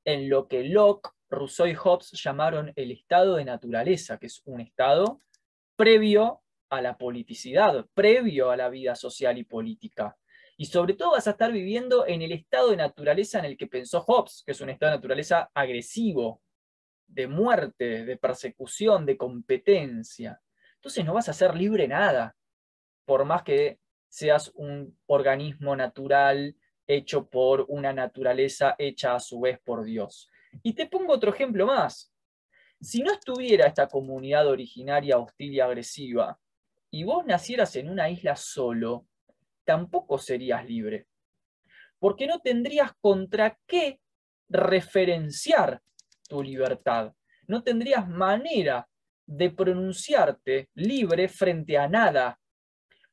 [0.05, 4.61] en lo que Locke, Rousseau y Hobbes llamaron el estado de naturaleza, que es un
[4.61, 5.21] estado
[5.75, 10.17] previo a la politicidad, previo a la vida social y política.
[10.57, 13.67] Y sobre todo vas a estar viviendo en el estado de naturaleza en el que
[13.67, 16.41] pensó Hobbes, que es un estado de naturaleza agresivo,
[17.05, 20.41] de muerte, de persecución, de competencia.
[20.75, 22.35] Entonces no vas a ser libre nada,
[23.05, 23.79] por más que
[24.09, 26.55] seas un organismo natural
[26.87, 30.29] hecho por una naturaleza hecha a su vez por Dios.
[30.63, 32.13] Y te pongo otro ejemplo más.
[32.79, 36.39] Si no estuviera esta comunidad originaria hostil y agresiva,
[36.89, 39.07] y vos nacieras en una isla solo,
[39.65, 41.07] tampoco serías libre.
[41.99, 43.99] Porque no tendrías contra qué
[44.49, 45.81] referenciar
[46.29, 47.13] tu libertad.
[47.47, 48.87] No tendrías manera
[49.25, 52.39] de pronunciarte libre frente a nada,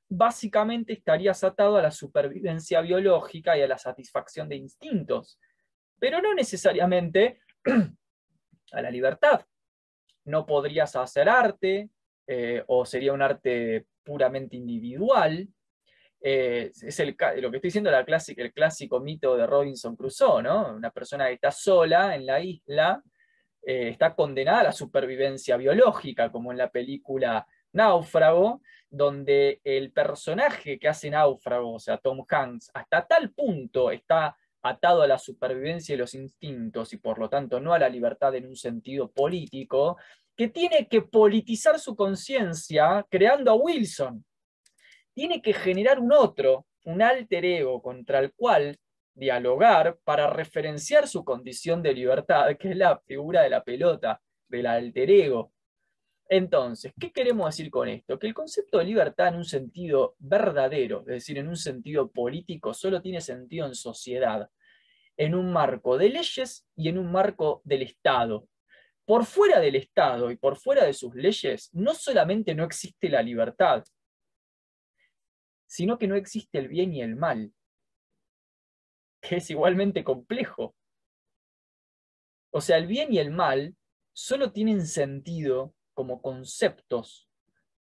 [0.08, 5.38] básicamente estarías atado a la supervivencia biológica y a la satisfacción de instintos,
[5.98, 7.40] pero no necesariamente
[8.72, 9.44] a la libertad.
[10.26, 11.90] No podrías hacer arte
[12.26, 15.48] eh, o sería un arte puramente individual.
[16.20, 20.74] Eh, es el, lo que estoy diciendo el clásico mito de Robinson Crusoe, ¿no?
[20.74, 23.02] Una persona que está sola en la isla
[23.62, 30.78] eh, está condenada a la supervivencia biológica, como en la película Náufrago, donde el personaje
[30.78, 35.94] que hace náufrago, o sea, Tom Hanks, hasta tal punto está atado a la supervivencia
[35.94, 39.98] y los instintos y por lo tanto no a la libertad en un sentido político,
[40.36, 44.24] que tiene que politizar su conciencia creando a Wilson.
[45.12, 48.78] Tiene que generar un otro, un alter ego contra el cual
[49.14, 54.66] dialogar para referenciar su condición de libertad, que es la figura de la pelota, del
[54.66, 55.53] alter ego.
[56.28, 58.18] Entonces, ¿qué queremos decir con esto?
[58.18, 62.72] Que el concepto de libertad en un sentido verdadero, es decir, en un sentido político,
[62.72, 64.48] solo tiene sentido en sociedad,
[65.16, 68.48] en un marco de leyes y en un marco del Estado.
[69.04, 73.22] Por fuera del Estado y por fuera de sus leyes, no solamente no existe la
[73.22, 73.84] libertad,
[75.66, 77.52] sino que no existe el bien y el mal,
[79.20, 80.74] que es igualmente complejo.
[82.50, 83.76] O sea, el bien y el mal
[84.14, 87.28] solo tienen sentido como conceptos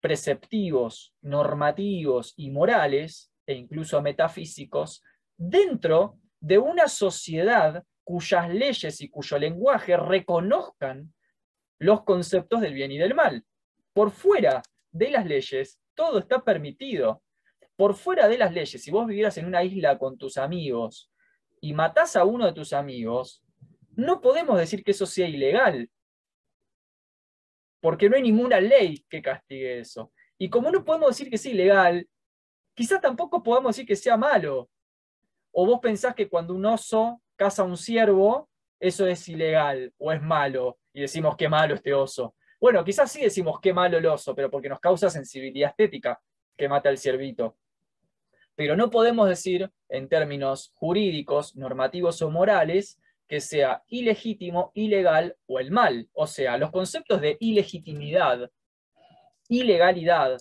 [0.00, 5.02] preceptivos, normativos y morales, e incluso metafísicos,
[5.36, 11.12] dentro de una sociedad cuyas leyes y cuyo lenguaje reconozcan
[11.78, 13.44] los conceptos del bien y del mal.
[13.92, 17.22] Por fuera de las leyes, todo está permitido.
[17.76, 21.10] Por fuera de las leyes, si vos vivieras en una isla con tus amigos
[21.60, 23.42] y matás a uno de tus amigos,
[23.96, 25.90] no podemos decir que eso sea ilegal,
[27.80, 30.12] porque no hay ninguna ley que castigue eso.
[30.38, 32.08] Y como no podemos decir que sea ilegal,
[32.74, 34.70] quizás tampoco podemos decir que sea malo.
[35.52, 40.12] O vos pensás que cuando un oso caza a un ciervo, eso es ilegal o
[40.12, 42.34] es malo, y decimos qué malo este oso.
[42.60, 46.20] Bueno, quizás sí decimos qué malo el oso, pero porque nos causa sensibilidad estética
[46.56, 47.56] que mata el ciervito.
[48.54, 52.99] Pero no podemos decir, en términos jurídicos, normativos o morales,
[53.30, 56.10] que sea ilegítimo, ilegal o el mal.
[56.14, 58.50] O sea, los conceptos de ilegitimidad,
[59.48, 60.36] ilegalidad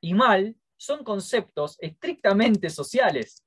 [0.00, 3.44] y mal son conceptos estrictamente sociales.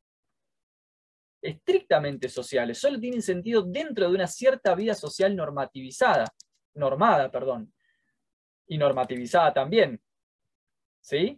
[1.41, 2.77] Estrictamente sociales.
[2.77, 6.33] Solo tienen sentido dentro de una cierta vida social normativizada.
[6.73, 7.73] Normada, perdón.
[8.65, 10.01] Y normativizada también.
[11.01, 11.37] ¿Sí?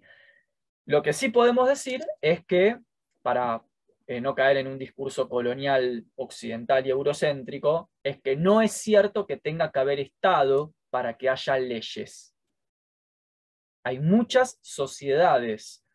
[0.85, 2.79] Lo que sí podemos decir es que,
[3.23, 3.66] para
[4.07, 9.27] eh, no caer en un discurso colonial occidental y eurocéntrico, es que no es cierto
[9.27, 12.33] que tenga que haber Estado para que haya leyes.
[13.83, 15.85] Hay muchas sociedades,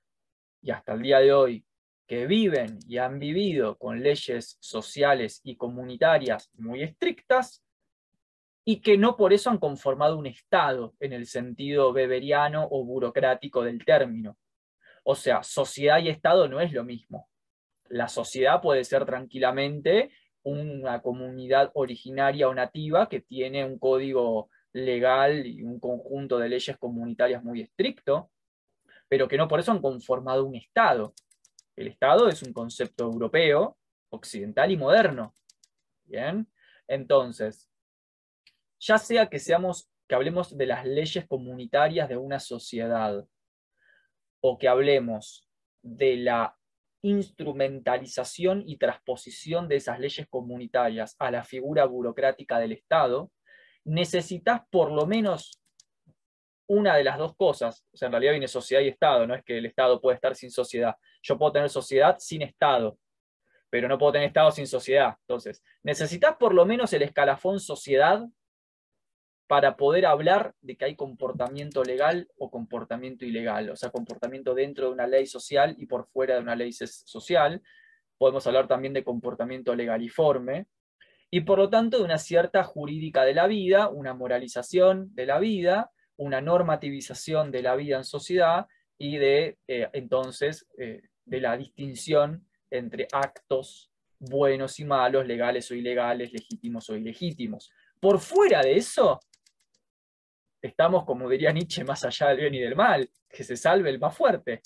[0.61, 1.65] y hasta el día de hoy,
[2.07, 7.65] que viven y han vivido con leyes sociales y comunitarias muy estrictas,
[8.65, 13.63] y que no por eso han conformado un Estado en el sentido beberiano o burocrático
[13.63, 14.37] del término.
[15.03, 17.32] O sea, sociedad y Estado no es lo mismo
[17.93, 20.11] la sociedad puede ser tranquilamente
[20.45, 26.79] una comunidad originaria o nativa que tiene un código legal y un conjunto de leyes
[26.79, 28.31] comunitarias muy estricto,
[29.09, 31.13] pero que no por eso han conformado un Estado.
[31.77, 33.77] El Estado es un concepto europeo,
[34.09, 35.35] occidental y moderno.
[36.05, 36.51] Bien,
[36.89, 37.71] entonces,
[38.81, 43.23] ya sea que seamos, que hablemos de las leyes comunitarias de una sociedad,
[44.41, 45.47] o que hablemos
[45.83, 46.57] de la
[47.03, 53.31] instrumentalización y transposición de esas leyes comunitarias a la figura burocrática del Estado,
[53.85, 55.61] necesitas por lo menos
[56.69, 57.85] una de las dos cosas.
[57.93, 60.35] O sea, en realidad viene sociedad y Estado, no es que el Estado puede estar
[60.35, 60.97] sin sociedad.
[61.23, 62.97] Yo puedo tener sociedad sin Estado,
[63.69, 65.17] pero no puedo tener Estado sin sociedad.
[65.23, 68.25] Entonces, necesitas por lo menos el escalafón sociedad
[69.47, 74.87] para poder hablar de que hay comportamiento legal o comportamiento ilegal, o sea, comportamiento dentro
[74.87, 77.63] de una ley social y por fuera de una ley social.
[78.17, 80.67] Podemos hablar también de comportamiento legaliforme
[81.31, 85.39] y por lo tanto de una cierta jurídica de la vida, una moralización de la
[85.39, 88.67] vida, una normativización de la vida en sociedad
[88.99, 95.75] y de eh, entonces eh, de la distinción entre actos buenos y malos, legales o
[95.75, 97.71] ilegales, legítimos o ilegítimos.
[97.99, 99.21] Por fuera de eso,
[100.63, 103.99] estamos, como diría Nietzsche, más allá del bien y del mal, que se salve el
[103.99, 104.63] más fuerte,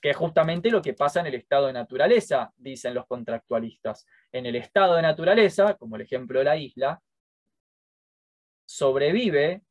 [0.00, 4.06] que es justamente lo que pasa en el estado de naturaleza, dicen los contractualistas.
[4.30, 7.00] En el estado de naturaleza, como el ejemplo de la isla,
[8.64, 9.62] sobrevive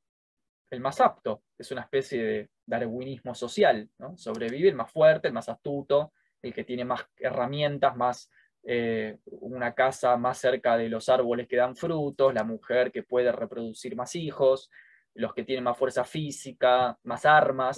[0.69, 4.17] el más apto, es una especie de darwinismo social, ¿no?
[4.17, 8.29] sobrevive el más fuerte, el más astuto, el que tiene más herramientas, más
[8.63, 13.31] eh, una casa más cerca de los árboles que dan frutos, la mujer que puede
[13.31, 14.69] reproducir más hijos,
[15.13, 17.77] los que tienen más fuerza física, más armas.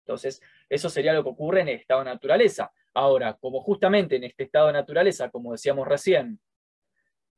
[0.00, 2.72] Entonces, eso sería lo que ocurre en el estado de naturaleza.
[2.94, 6.40] Ahora, como justamente en este estado de naturaleza, como decíamos recién,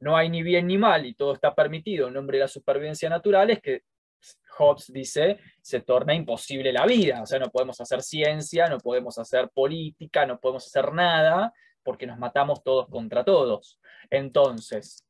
[0.00, 3.08] no hay ni bien ni mal y todo está permitido en nombre de la supervivencia
[3.08, 3.82] natural, es que
[4.56, 7.22] Hobbes dice, se torna imposible la vida.
[7.22, 12.06] O sea, no podemos hacer ciencia, no podemos hacer política, no podemos hacer nada, porque
[12.06, 13.78] nos matamos todos contra todos.
[14.10, 15.04] Entonces,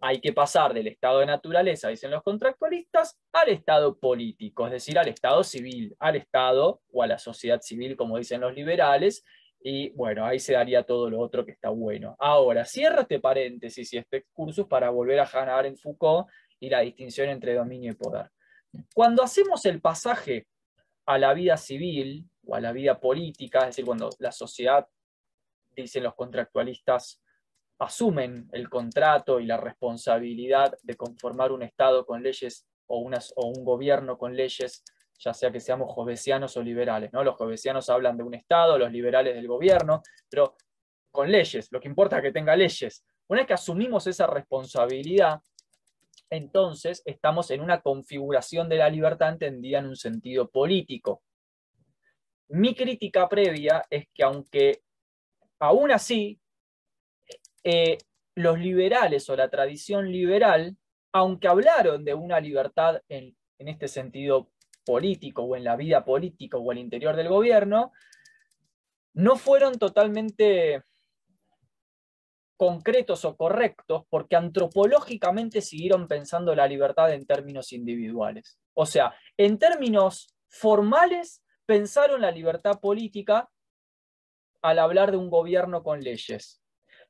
[0.00, 4.98] hay que pasar del estado de naturaleza, dicen los contractualistas, al estado político, es decir,
[4.98, 9.24] al estado civil, al estado o a la sociedad civil, como dicen los liberales,
[9.60, 12.16] y bueno, ahí se daría todo lo otro que está bueno.
[12.18, 16.28] Ahora, cierro este paréntesis y este cursus para volver a ganar en Foucault
[16.60, 18.30] y la distinción entre dominio y poder.
[18.94, 20.46] Cuando hacemos el pasaje
[21.06, 24.86] a la vida civil o a la vida política, es decir, cuando la sociedad,
[25.74, 27.20] dicen los contractualistas,
[27.78, 33.64] asumen el contrato y la responsabilidad de conformar un Estado con leyes o, o un
[33.64, 34.84] gobierno con leyes,
[35.18, 37.12] ya sea que seamos jovesianos o liberales.
[37.12, 37.22] ¿no?
[37.22, 40.56] Los jovesianos hablan de un Estado, los liberales del gobierno, pero
[41.10, 43.04] con leyes, lo que importa es que tenga leyes.
[43.28, 45.40] Una vez que asumimos esa responsabilidad,
[46.30, 51.22] entonces estamos en una configuración de la libertad entendida en un sentido político.
[52.48, 54.82] Mi crítica previa es que aunque
[55.58, 56.40] aún así
[57.64, 57.98] eh,
[58.34, 60.76] los liberales o la tradición liberal,
[61.12, 64.50] aunque hablaron de una libertad en, este sentido
[64.84, 67.92] político o en la vida política o el interior del gobierno,
[69.14, 70.84] no fueron totalmente
[72.56, 78.58] concretos o correctos porque antropológicamente siguieron pensando la libertad en términos individuales.
[78.74, 83.50] O sea, en términos formales pensaron la libertad política
[84.62, 86.62] al hablar de un gobierno con leyes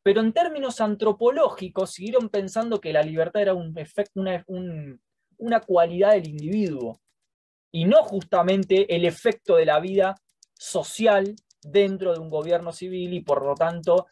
[0.02, 4.44] pero en términos antropológicos siguieron pensando que la libertad era un efecto, una,
[5.36, 7.00] una cualidad del individuo
[7.70, 10.14] y no justamente el efecto de la vida
[10.54, 14.06] social dentro de un gobierno civil y por lo tanto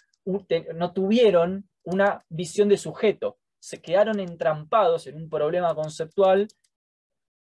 [0.74, 3.38] no tuvieron una visión de sujeto.
[3.60, 6.48] Se quedaron entrampados en un problema conceptual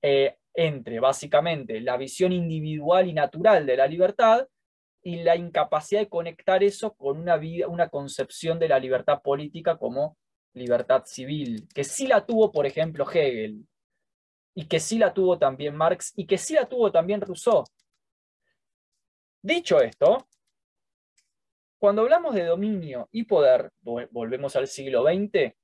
[0.03, 4.47] eh, entre básicamente la visión individual y natural de la libertad
[5.05, 9.77] y la incapacidad de conectar eso con una, vida, una concepción de la libertad política
[9.77, 10.17] como
[10.55, 13.67] libertad civil, que sí la tuvo, por ejemplo, Hegel,
[14.55, 17.65] y que sí la tuvo también Marx, y que sí la tuvo también Rousseau.
[19.43, 20.27] Dicho esto,
[21.79, 25.55] cuando hablamos de dominio y poder, volvemos al siglo XX,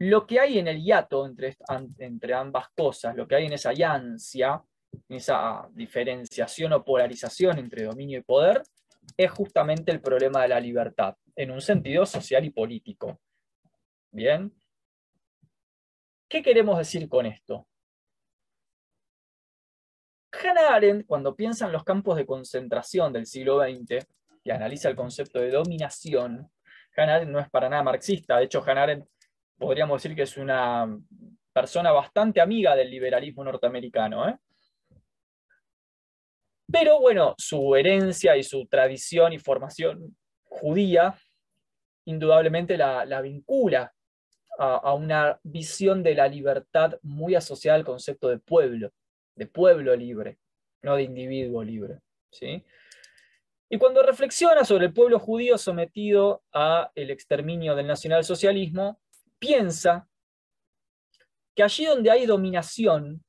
[0.00, 1.56] lo que hay en el hiato entre,
[1.96, 4.77] entre ambas cosas, lo que hay en esa yancia, en
[5.08, 8.62] esa diferenciación o polarización entre dominio y poder,
[9.16, 13.20] es justamente el problema de la libertad, en un sentido social y político.
[14.10, 14.52] Bien.
[16.28, 17.66] ¿Qué queremos decir con esto?
[20.30, 24.06] Hannah Arendt, cuando piensa en los campos de concentración del siglo XX
[24.44, 26.50] y analiza el concepto de dominación,
[26.96, 29.08] Hannah no es para nada marxista, de hecho Hannah Arendt
[29.56, 30.86] podríamos decir que es una
[31.52, 34.28] persona bastante amiga del liberalismo norteamericano.
[34.28, 34.38] ¿eh?
[36.70, 41.14] Pero bueno, su herencia y su tradición y formación judía
[42.04, 43.92] indudablemente la, vincula
[44.58, 48.92] a, una visión de la libertad muy asociada al concepto de pueblo,
[49.34, 50.38] de pueblo libre,
[50.82, 52.00] no de individuo libre.
[52.30, 52.64] ¿sí?
[53.70, 59.00] Y cuando reflexiona sobre el pueblo judío sometido al exterminio del nacionalsocialismo,
[59.38, 60.08] piensa
[61.54, 63.22] que allí donde hay dominación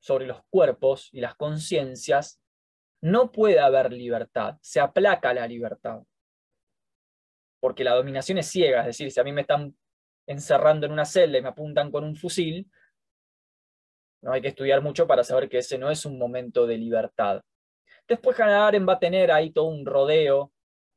[0.00, 2.40] sobre los cuerpos y las conciencias,
[3.04, 6.02] no puede haber libertad, se aplaca la libertad.
[7.60, 9.76] Porque la dominación es ciega, es decir, si a mí me están
[10.26, 12.66] encerrando en una celda y me apuntan con un fusil,
[14.22, 17.42] no hay que estudiar mucho para saber que ese no es un momento de libertad.
[18.08, 20.50] Después Hannah Arendt va a tener ahí todo un rodeo,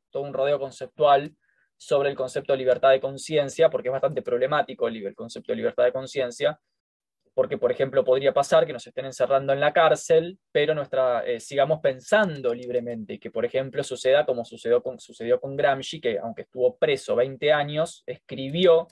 [0.10, 1.36] todo un rodeo conceptual
[1.76, 5.84] sobre el concepto de libertad de conciencia, porque es bastante problemático el concepto de libertad
[5.84, 6.58] de conciencia,
[7.38, 11.40] porque, por ejemplo, podría pasar que nos estén encerrando en la cárcel, pero nuestra, eh,
[11.40, 16.42] sigamos pensando libremente, que, por ejemplo, suceda como sucedió con, sucedió con Gramsci, que aunque
[16.42, 18.88] estuvo preso 20 años, escribió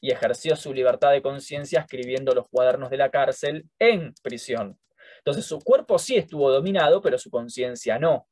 [0.00, 4.76] y ejerció su libertad de conciencia escribiendo los cuadernos de la cárcel en prisión.
[5.18, 8.26] Entonces su cuerpo sí estuvo dominado, pero su conciencia no.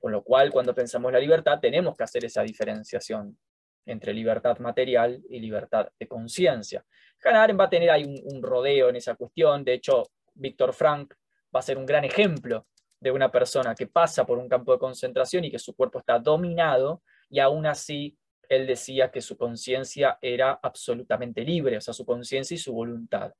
[0.00, 3.38] Con lo cual, cuando pensamos la libertad, tenemos que hacer esa diferenciación
[3.86, 6.84] entre libertad material y libertad de conciencia.
[7.24, 9.64] Hannah va a tener ahí un, rodeo en esa cuestión.
[9.64, 10.04] De hecho,
[10.34, 11.14] Víctor Frank
[11.54, 12.66] va a ser un gran ejemplo
[13.00, 16.18] de una persona que pasa por un campo de concentración y que su cuerpo está
[16.18, 18.16] dominado y aún así
[18.48, 23.32] él decía que su conciencia era absolutamente libre, o sea, su conciencia y su voluntad.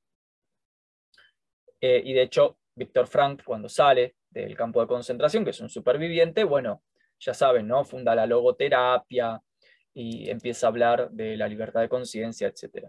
[1.80, 5.68] Eh, y de hecho, Víctor Frank, cuando sale del campo de concentración, que es un
[5.68, 6.82] superviviente, bueno,
[7.20, 7.85] ya saben, ¿no?
[7.85, 9.41] Funda la logoterapia
[9.93, 12.89] y empieza a hablar de la libertad de conciencia, etc.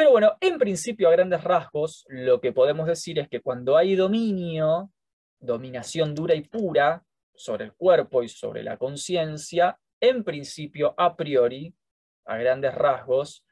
[0.00, 3.96] Pero bueno, en principio, a grandes rasgos, lo que podemos decir es que cuando hay
[3.96, 4.90] dominio,
[5.38, 11.74] dominación dura y pura sobre el cuerpo y sobre la conciencia, en principio, a priori,
[12.24, 13.44] a grandes rasgos,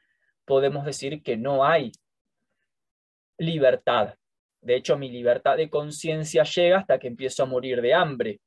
[0.47, 1.93] podemos decir que no hay
[3.37, 4.15] libertad.
[4.63, 8.41] De hecho, mi libertad de conciencia llega hasta que empiezo a morir de hambre,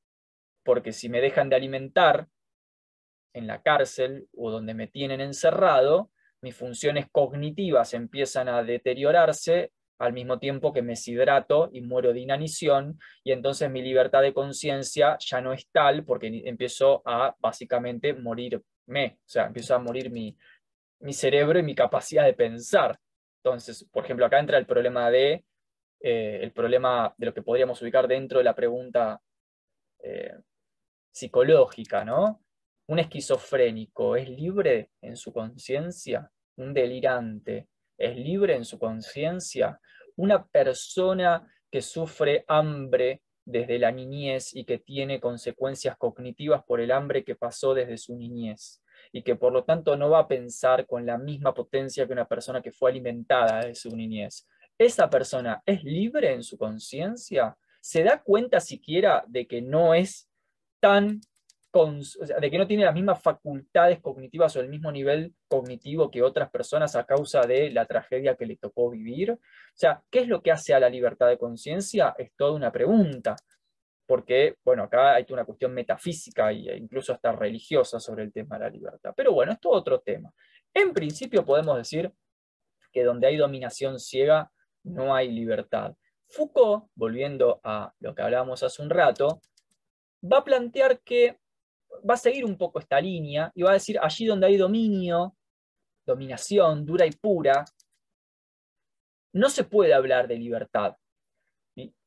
[0.63, 2.27] porque si me dejan de alimentar
[3.33, 6.09] en la cárcel o donde me tienen encerrado,
[6.41, 12.21] mis funciones cognitivas empiezan a deteriorarse al mismo tiempo que me deshidrato y muero de
[12.21, 18.13] inanición, y entonces mi libertad de conciencia ya no es tal porque empiezo a básicamente
[18.15, 20.35] morirme, o sea, empiezo a morir mi,
[21.01, 22.97] mi cerebro y mi capacidad de pensar.
[23.43, 25.45] Entonces, por ejemplo, acá entra el problema de,
[25.99, 29.21] eh, el problema de lo que podríamos ubicar dentro de la pregunta
[29.99, 30.33] eh,
[31.11, 32.43] psicológica, ¿no?
[32.87, 37.67] Un esquizofrénico es libre en su conciencia, un delirante
[37.97, 39.79] es libre en su conciencia,
[40.15, 46.91] una persona que sufre hambre desde la niñez y que tiene consecuencias cognitivas por el
[46.91, 50.85] hambre que pasó desde su niñez y que por lo tanto no va a pensar
[50.85, 54.47] con la misma potencia que una persona que fue alimentada desde su niñez.
[54.77, 57.57] ¿Esa persona es libre en su conciencia?
[57.81, 60.29] ¿Se da cuenta siquiera de que no es
[60.79, 61.21] tan
[61.73, 66.49] de que no tiene las mismas facultades cognitivas o el mismo nivel cognitivo que otras
[66.49, 69.31] personas a causa de la tragedia que le tocó vivir.
[69.31, 69.37] O
[69.73, 72.13] sea, ¿qué es lo que hace a la libertad de conciencia?
[72.17, 73.35] Es toda una pregunta,
[74.05, 78.65] porque, bueno, acá hay una cuestión metafísica e incluso hasta religiosa sobre el tema de
[78.65, 79.13] la libertad.
[79.15, 80.33] Pero bueno, esto es otro tema.
[80.73, 82.11] En principio podemos decir
[82.91, 84.51] que donde hay dominación ciega,
[84.83, 85.95] no hay libertad.
[86.27, 89.41] Foucault, volviendo a lo que hablábamos hace un rato,
[90.21, 91.37] va a plantear que
[92.07, 95.35] va a seguir un poco esta línea y va a decir, allí donde hay dominio,
[96.05, 97.65] dominación dura y pura,
[99.33, 100.97] no se puede hablar de libertad.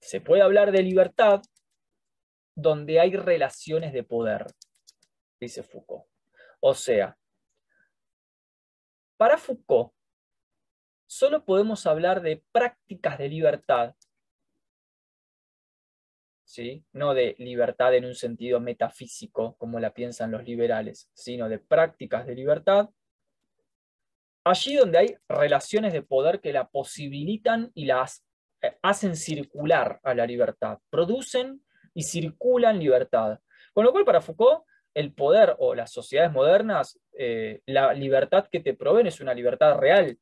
[0.00, 1.40] Se puede hablar de libertad
[2.54, 4.46] donde hay relaciones de poder,
[5.40, 6.06] dice Foucault.
[6.60, 7.18] O sea,
[9.16, 9.92] para Foucault,
[11.06, 13.94] solo podemos hablar de prácticas de libertad,
[16.44, 16.84] ¿sí?
[16.92, 22.26] no de libertad en un sentido metafísico, como la piensan los liberales, sino de prácticas
[22.26, 22.90] de libertad,
[24.44, 28.24] allí donde hay relaciones de poder que la posibilitan y las
[28.62, 31.64] eh, hacen circular a la libertad, producen
[31.94, 33.40] y circulan libertad.
[33.72, 38.60] Con lo cual, para Foucault, el poder o las sociedades modernas, eh, la libertad que
[38.60, 40.16] te proveen es una libertad real,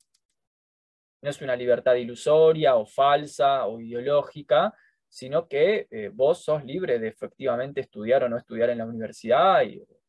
[1.21, 4.75] no es una libertad ilusoria o falsa o ideológica,
[5.13, 9.61] sino que eh, vos sos libre de efectivamente estudiar o no estudiar en la universidad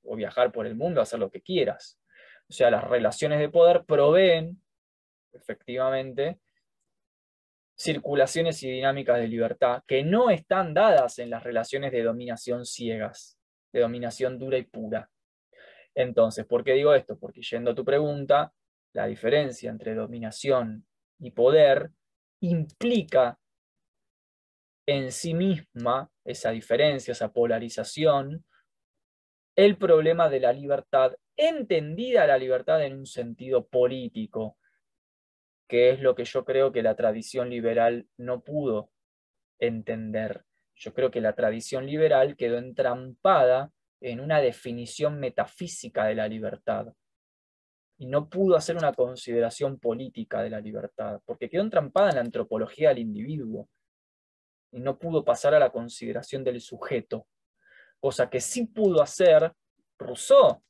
[0.01, 1.99] o viajar por el mundo, hacer lo que quieras.
[2.49, 4.61] O sea, las relaciones de poder proveen
[5.33, 6.39] efectivamente
[7.75, 13.37] circulaciones y dinámicas de libertad que no están dadas en las relaciones de dominación ciegas,
[13.73, 15.09] de dominación dura y pura.
[15.93, 17.19] Entonces, ¿por qué digo esto?
[17.19, 18.53] Porque yendo a tu pregunta,
[18.93, 20.85] la diferencia entre dominación
[21.19, 21.91] y poder
[22.39, 23.37] implica
[24.85, 28.45] en sí misma esa diferencia, esa polarización,
[29.55, 34.57] el problema de la libertad, entendida la libertad en un sentido político,
[35.67, 38.91] que es lo que yo creo que la tradición liberal no pudo
[39.59, 40.43] entender.
[40.75, 43.71] Yo creo que la tradición liberal quedó entrampada
[44.01, 46.93] en una definición metafísica de la libertad
[47.97, 52.21] y no pudo hacer una consideración política de la libertad, porque quedó entrampada en la
[52.21, 53.69] antropología del individuo
[54.73, 57.27] y no pudo pasar a la consideración del sujeto,
[57.99, 59.53] cosa que sí pudo hacer
[59.99, 60.63] Rousseau,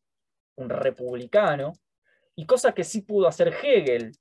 [0.58, 1.72] un republicano,
[2.36, 4.12] y cosa que sí pudo hacer Hegel,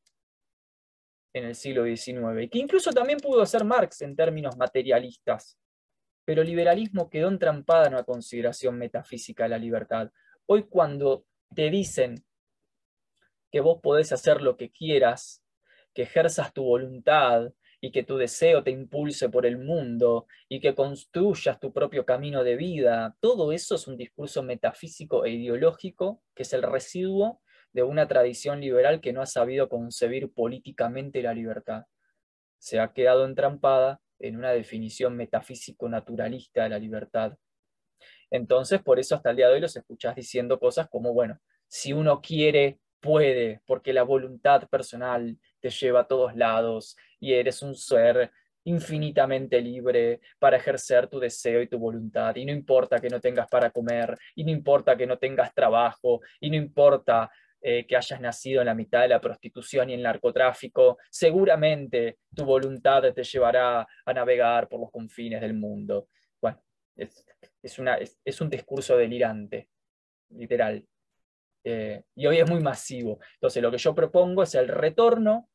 [1.34, 5.58] en el siglo XIX, y que incluso también pudo hacer Marx en términos materialistas.
[6.24, 10.10] Pero el liberalismo quedó entrampada en una consideración metafísica de la libertad.
[10.46, 11.24] Hoy cuando
[11.54, 12.24] te dicen
[13.50, 15.42] que vos podés hacer lo que quieras,
[15.94, 17.52] que ejerzas tu voluntad
[17.84, 22.44] y que tu deseo te impulse por el mundo y que construyas tu propio camino
[22.44, 27.82] de vida, todo eso es un discurso metafísico e ideológico que es el residuo de
[27.82, 31.86] una tradición liberal que no ha sabido concebir políticamente la libertad.
[32.58, 37.36] Se ha quedado entrampada en una definición metafísico-naturalista de la libertad.
[38.30, 41.92] Entonces, por eso hasta el día de hoy los escuchás diciendo cosas como, bueno, si
[41.92, 47.74] uno quiere, puede, porque la voluntad personal te lleva a todos lados y eres un
[47.74, 48.30] ser
[48.64, 52.36] infinitamente libre para ejercer tu deseo y tu voluntad.
[52.36, 56.20] Y no importa que no tengas para comer, y no importa que no tengas trabajo,
[56.40, 60.02] y no importa eh, que hayas nacido en la mitad de la prostitución y el
[60.02, 66.08] narcotráfico, seguramente tu voluntad te llevará a navegar por los confines del mundo.
[66.40, 66.60] Bueno,
[66.96, 67.24] es,
[67.62, 69.68] es, un discurso delirante,
[70.30, 70.84] literal.
[71.64, 73.20] Eh, y hoy es muy masivo.
[73.34, 75.48] Entonces, lo que yo propongo es el retorno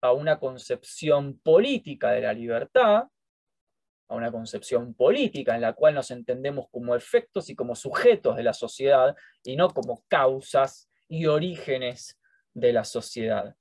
[0.00, 3.04] a una concepción política de la libertad,
[4.08, 8.42] a una concepción política en la cual nos entendemos como efectos y como sujetos de
[8.42, 12.18] la sociedad y no como causas y orígenes
[12.52, 13.54] de la sociedad,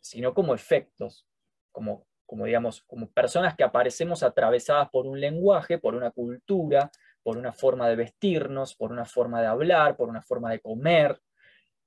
[0.00, 1.26] sino como efectos,
[1.72, 6.90] como, como, digamos, como personas que aparecemos atravesadas por un lenguaje, por una cultura,
[7.22, 11.20] por una forma de vestirnos, por una forma de hablar, por una forma de comer,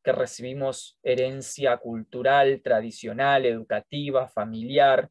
[0.05, 5.09] que recibimos herencia cultural, tradicional, educativa, familiar,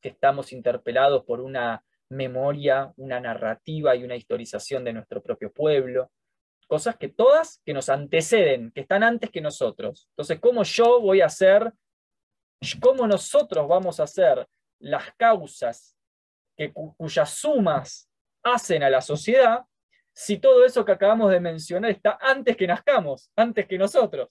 [0.00, 6.10] que estamos interpelados por una memoria, una narrativa y una historización de nuestro propio pueblo,
[6.66, 10.08] cosas que todas que nos anteceden, que están antes que nosotros.
[10.10, 11.72] Entonces, ¿cómo yo voy a hacer,
[12.80, 14.44] cómo nosotros vamos a hacer
[14.80, 15.96] las causas
[16.56, 18.10] que, cuyas sumas
[18.42, 19.64] hacen a la sociedad
[20.14, 24.28] si todo eso que acabamos de mencionar está antes que nazcamos, antes que nosotros?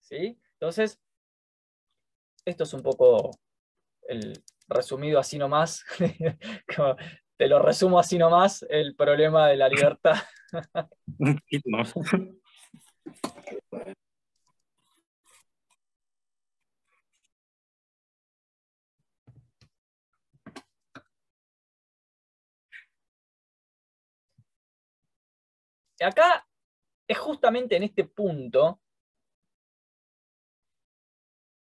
[0.00, 0.38] ¿Sí?
[0.54, 1.00] Entonces,
[2.44, 3.30] esto es un poco
[4.08, 5.84] el resumido así nomás,
[7.36, 10.16] te lo resumo así nomás, el problema de la libertad.
[26.04, 26.46] Acá
[27.08, 28.80] es justamente en este punto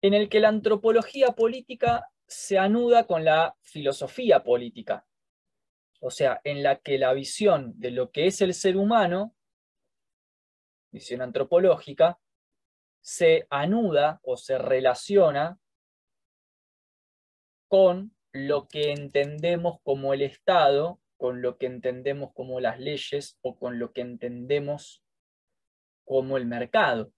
[0.02, 5.06] en el que la antropología política se anuda con la filosofía política.
[6.02, 9.36] O sea, en la que la visión de lo que es el ser humano
[10.92, 12.20] visión antropológica,
[13.02, 15.60] se anuda o se relaciona
[17.68, 23.60] con lo que entendemos como el Estado, con lo que entendemos como las leyes o
[23.60, 25.04] con lo que entendemos
[26.06, 27.12] como el mercado.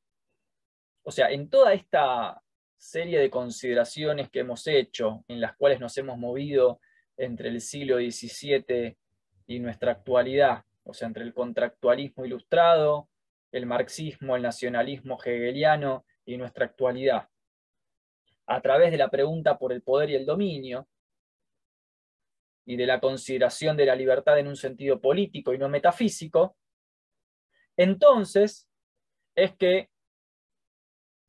[1.03, 2.41] O sea, en toda esta
[2.77, 6.81] serie de consideraciones que hemos hecho, en las cuales nos hemos movido
[7.15, 8.97] entre el siglo XVII
[9.45, 13.07] y nuestra actualidad, o sea, entre el contractualismo ilustrado,
[13.51, 17.29] el marxismo, el nacionalismo hegeliano y nuestra actualidad,
[18.47, 20.87] a través de la pregunta por el poder y el dominio,
[22.65, 26.55] y de la consideración de la libertad en un sentido político y no metafísico,
[27.77, 28.67] entonces
[29.35, 29.89] es que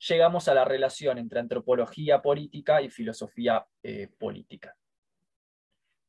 [0.09, 4.77] llegamos a la relación entre antropología política y filosofía eh, política.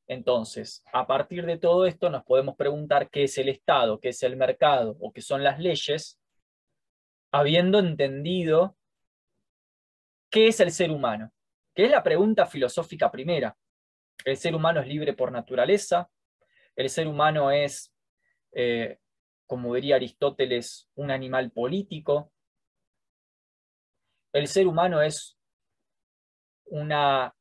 [0.07, 4.21] Entonces, a partir de todo esto nos podemos preguntar qué es el Estado, qué es
[4.24, 6.19] el mercado o qué son las leyes,
[7.32, 8.76] habiendo entendido
[10.30, 11.32] qué es el ser humano,
[11.74, 13.55] que es la pregunta filosófica primera.
[14.26, 16.09] El ser humano es libre por naturaleza,
[16.76, 17.93] el ser humano es,
[18.51, 18.99] eh,
[19.45, 22.32] como diría Aristóteles, un animal político,
[24.34, 25.38] el ser humano es
[26.66, 27.36] una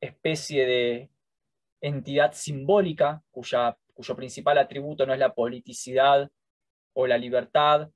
[0.00, 1.10] especie de
[1.82, 6.30] entidad simbólica cuya, cuyo principal atributo no es la politicidad
[6.94, 7.90] o la libertad,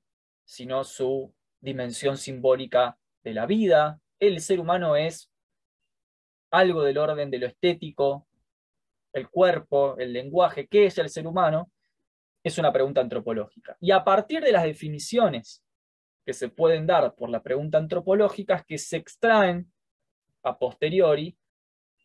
[0.45, 3.99] sino su dimensión simbólica de la vida.
[4.19, 5.32] El ser humano es
[6.53, 8.27] algo del orden de lo estético,
[9.11, 10.67] el cuerpo, el lenguaje.
[10.67, 11.71] ¿Qué es el ser humano?
[12.43, 13.75] Es una pregunta antropológica.
[13.81, 15.63] Y a partir de las definiciones
[16.23, 19.71] que se pueden dar por la pregunta antropológica es que se extraen
[20.43, 21.35] a posteriori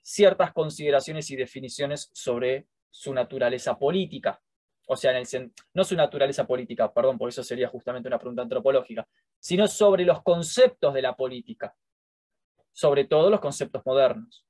[0.00, 4.40] ciertas consideraciones y definiciones sobre su naturaleza política.
[4.86, 5.12] O sea,
[5.74, 9.06] no su naturaleza política, perdón, por eso sería justamente una pregunta antropológica,
[9.38, 11.76] sino sobre los conceptos de la política,
[12.78, 14.46] sobre todo los conceptos modernos.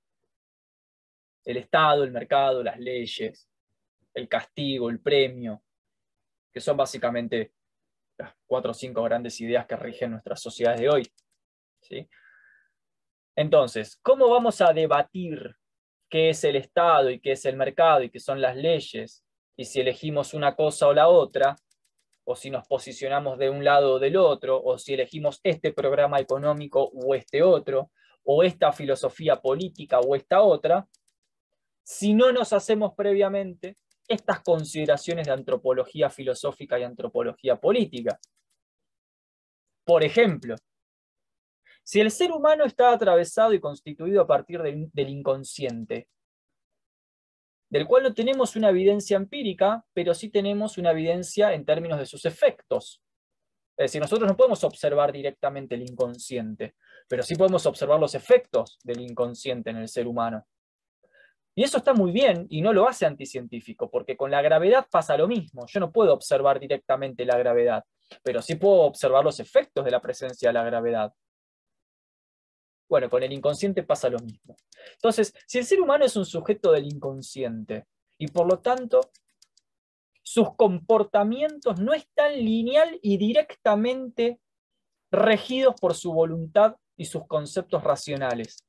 [1.47, 3.49] El Estado, el mercado, las leyes,
[4.12, 5.62] el castigo, el premio,
[6.53, 7.55] que son básicamente
[8.18, 11.11] las cuatro o cinco grandes ideas que rigen nuestras sociedades de hoy.
[11.81, 12.07] ¿sí?
[13.35, 15.57] Entonces, ¿cómo vamos a debatir
[16.11, 19.24] qué es el Estado y qué es el mercado y qué son las leyes?
[19.57, 21.57] Y si elegimos una cosa o la otra,
[22.24, 26.20] o si nos posicionamos de un lado o del otro, o si elegimos este programa
[26.20, 27.91] económico o este otro,
[28.31, 30.87] o esta filosofía política o esta otra,
[31.83, 33.76] si no nos hacemos previamente
[34.07, 38.20] estas consideraciones de antropología filosófica y antropología política.
[39.83, 40.57] Por ejemplo,
[41.83, 46.07] si el ser humano está atravesado y constituido a partir del, inconsciente,
[47.70, 52.05] del cual no tenemos una evidencia empírica, pero sí tenemos una evidencia en términos de
[52.05, 53.01] sus efectos.
[53.79, 56.74] Es decir, nosotros no podemos observar directamente el inconsciente,
[57.07, 60.45] pero sí podemos observar los efectos del inconsciente en el ser humano.
[61.55, 65.16] Y eso está muy bien y no lo hace anticientífico, porque con la gravedad pasa
[65.16, 65.64] lo mismo.
[65.68, 67.85] Yo no puedo observar directamente la gravedad,
[68.24, 71.12] pero sí puedo observar los efectos de la presencia de la gravedad.
[72.89, 74.57] Bueno, con el inconsciente pasa lo mismo.
[74.95, 77.87] Entonces, si el ser humano es un sujeto del inconsciente
[78.18, 79.01] y por lo tanto
[80.29, 84.39] sus comportamientos no están lineal y directamente
[85.11, 88.62] regidos por su voluntad y sus conceptos racionales,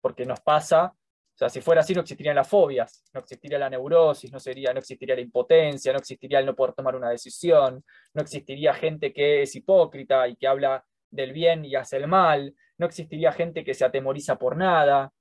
[0.00, 0.92] porque nos pasa
[1.36, 4.72] o sea, si fuera así no existirían las fobias, no existiría la neurosis, no, sería,
[4.72, 9.12] no existiría la impotencia, no existiría el no poder tomar una decisión, no existiría gente
[9.12, 13.64] que es hipócrita y que habla del bien y hace el mal, no existiría gente
[13.64, 15.12] que se atemoriza por nada,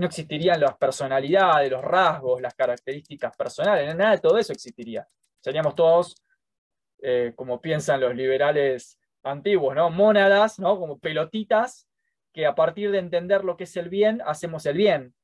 [0.00, 5.06] no existirían las personalidades, los rasgos, las características personales, nada de todo eso existiría.
[5.40, 6.16] Seríamos todos,
[7.02, 9.90] eh, como piensan los liberales antiguos, ¿no?
[9.90, 10.78] Mónadas, ¿no?
[10.78, 11.86] Como pelotitas,
[12.32, 15.14] que a partir de entender lo que es el bien, hacemos el bien.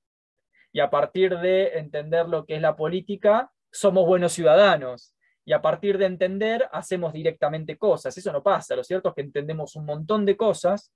[0.72, 5.14] Y a partir de entender lo que es la política, somos buenos ciudadanos
[5.44, 8.16] y a partir de entender hacemos directamente cosas.
[8.18, 8.74] Eso no pasa.
[8.74, 10.92] Lo cierto es que entendemos un montón de cosas,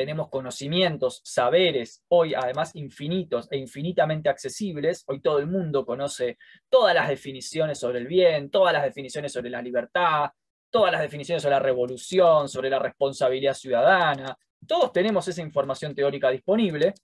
[0.00, 5.04] tenemos conocimientos, saberes, hoy además infinitos e infinitamente accesibles.
[5.06, 6.38] Hoy todo el mundo conoce
[6.70, 10.30] todas las definiciones sobre el bien, todas las definiciones sobre la libertad,
[10.70, 14.38] todas las definiciones sobre la revolución, sobre la responsabilidad ciudadana.
[14.66, 16.94] Todos tenemos esa información teórica disponible,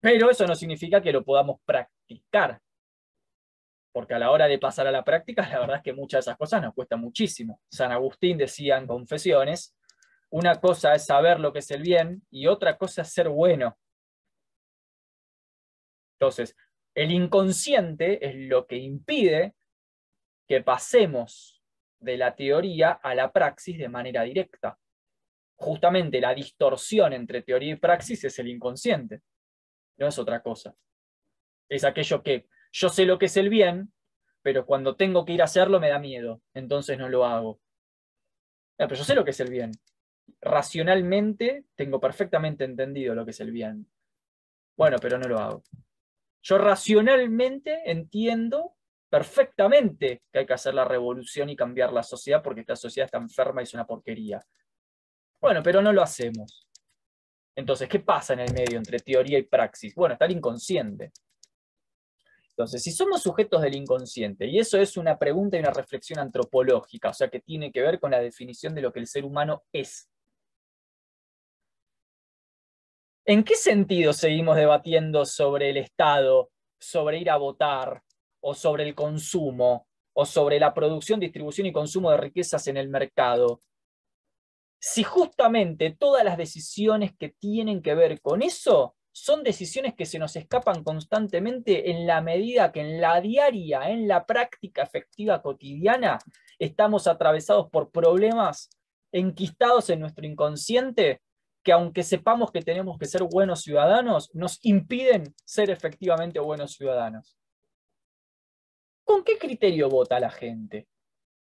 [0.00, 2.60] pero eso no significa que lo podamos practicar
[3.92, 6.30] porque a la hora de pasar a la práctica, la verdad es que muchas de
[6.30, 7.60] esas cosas nos cuestan muchísimo.
[7.70, 9.76] San Agustín decía en Confesiones,
[10.32, 13.78] una cosa es saber lo que es el bien y otra cosa es ser bueno.
[16.18, 16.56] Entonces,
[16.94, 19.54] el inconsciente es lo que impide
[20.48, 21.62] que pasemos
[22.00, 24.78] de la teoría a la praxis de manera directa.
[25.56, 29.20] Justamente la distorsión entre teoría y praxis es el inconsciente,
[29.98, 30.74] no es otra cosa.
[31.68, 33.92] Es aquello que yo sé lo que es el bien,
[34.40, 37.60] pero cuando tengo que ir a hacerlo me da miedo, entonces no lo hago.
[38.78, 39.72] pero yo sé lo que es el bien.
[40.40, 43.86] Racionalmente tengo perfectamente entendido lo que es el bien.
[44.76, 45.62] Bueno, pero no lo hago.
[46.42, 48.74] Yo racionalmente entiendo
[49.08, 53.18] perfectamente que hay que hacer la revolución y cambiar la sociedad porque esta sociedad está
[53.18, 54.40] enferma y es una porquería.
[55.40, 56.66] Bueno, pero no lo hacemos.
[57.54, 59.94] Entonces, ¿qué pasa en el medio entre teoría y praxis?
[59.94, 61.12] Bueno, está el inconsciente.
[62.50, 67.08] Entonces, si somos sujetos del inconsciente, y eso es una pregunta y una reflexión antropológica,
[67.08, 69.64] o sea, que tiene que ver con la definición de lo que el ser humano
[69.72, 70.11] es.
[73.24, 76.50] ¿En qué sentido seguimos debatiendo sobre el Estado,
[76.80, 78.02] sobre ir a votar,
[78.40, 82.88] o sobre el consumo, o sobre la producción, distribución y consumo de riquezas en el
[82.88, 83.60] mercado,
[84.80, 90.18] si justamente todas las decisiones que tienen que ver con eso son decisiones que se
[90.18, 96.18] nos escapan constantemente en la medida que en la diaria, en la práctica efectiva cotidiana,
[96.58, 98.70] estamos atravesados por problemas
[99.12, 101.20] enquistados en nuestro inconsciente
[101.62, 107.36] que aunque sepamos que tenemos que ser buenos ciudadanos, nos impiden ser efectivamente buenos ciudadanos.
[109.04, 110.88] ¿Con qué criterio vota la gente?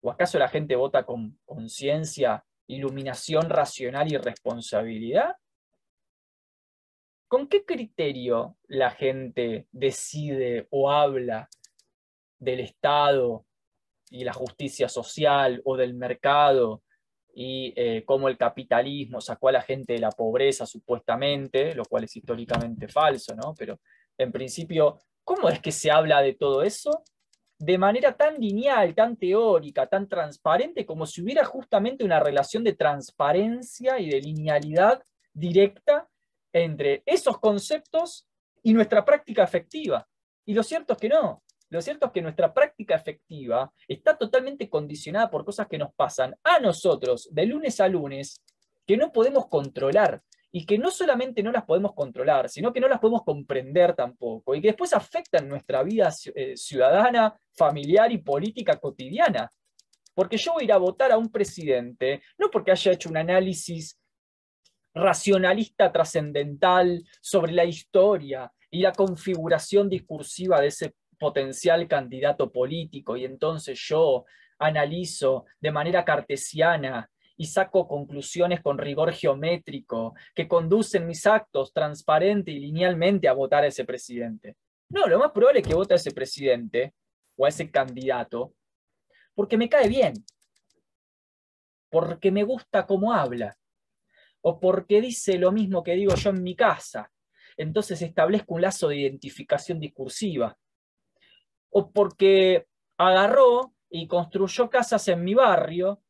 [0.02, 5.36] ¿O acaso la gente vota con conciencia, iluminación racional y responsabilidad?
[7.28, 11.50] ¿Con qué criterio la gente decide o habla
[12.38, 13.46] del Estado
[14.12, 16.84] y la justicia social o del mercado
[17.34, 22.04] y eh, cómo el capitalismo sacó a la gente de la pobreza supuestamente, lo cual
[22.04, 23.54] es históricamente falso, ¿no?
[23.58, 23.80] Pero
[24.18, 27.04] en principio, ¿cómo es que se habla de todo eso?
[27.60, 32.74] de manera tan lineal, tan teórica, tan transparente, como si hubiera justamente una relación de
[32.74, 35.02] transparencia y de linealidad
[35.34, 36.10] directa
[36.52, 38.28] entre esos conceptos
[38.62, 40.08] y nuestra práctica efectiva.
[40.46, 41.43] Y lo cierto es que no.
[41.74, 46.36] Lo cierto es que nuestra práctica efectiva está totalmente condicionada por cosas que nos pasan
[46.44, 48.44] a nosotros de lunes a lunes
[48.86, 50.22] que no podemos controlar
[50.52, 54.54] y que no solamente no las podemos controlar, sino que no las podemos comprender tampoco,
[54.54, 59.52] y que después afectan nuestra vida eh, ciudadana, familiar y política cotidiana.
[60.14, 63.18] Porque yo voy a ir a votar a un presidente, no porque haya hecho un
[63.18, 64.00] análisis
[64.94, 70.94] racionalista trascendental sobre la historia y la configuración discursiva de ese
[71.24, 74.26] potencial candidato político, y entonces yo
[74.60, 82.52] analizo de manera cartesiana y saco conclusiones con rigor geométrico que conducen mis actos transparente
[82.52, 84.58] y linealmente a votar a ese presidente.
[84.90, 86.94] No, lo más probable es que vote a ese presidente
[87.38, 88.54] o a ese candidato
[89.34, 90.14] porque me cae bien,
[91.90, 93.58] porque me gusta cómo habla,
[94.42, 97.10] o porque dice lo mismo que digo yo en mi casa.
[97.56, 100.58] Entonces establezco un lazo de identificación discursiva.
[101.74, 102.66] O porque
[102.98, 106.02] agarró y construyó casas en mi barrio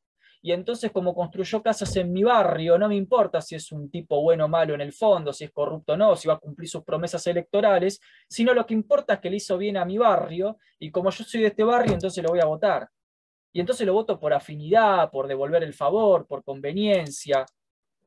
[0.46, 4.22] y entonces como construyó casas en mi barrio, no me importa si es un tipo
[4.22, 6.68] bueno o malo en el fondo, si es corrupto o no, si va a cumplir
[6.70, 10.58] sus promesas electorales, sino lo que importa es que le hizo bien a mi barrio
[10.80, 12.90] y como yo soy de este barrio, entonces lo voy a votar.
[13.54, 17.46] Y entonces lo voto por afinidad, por devolver el favor, por conveniencia.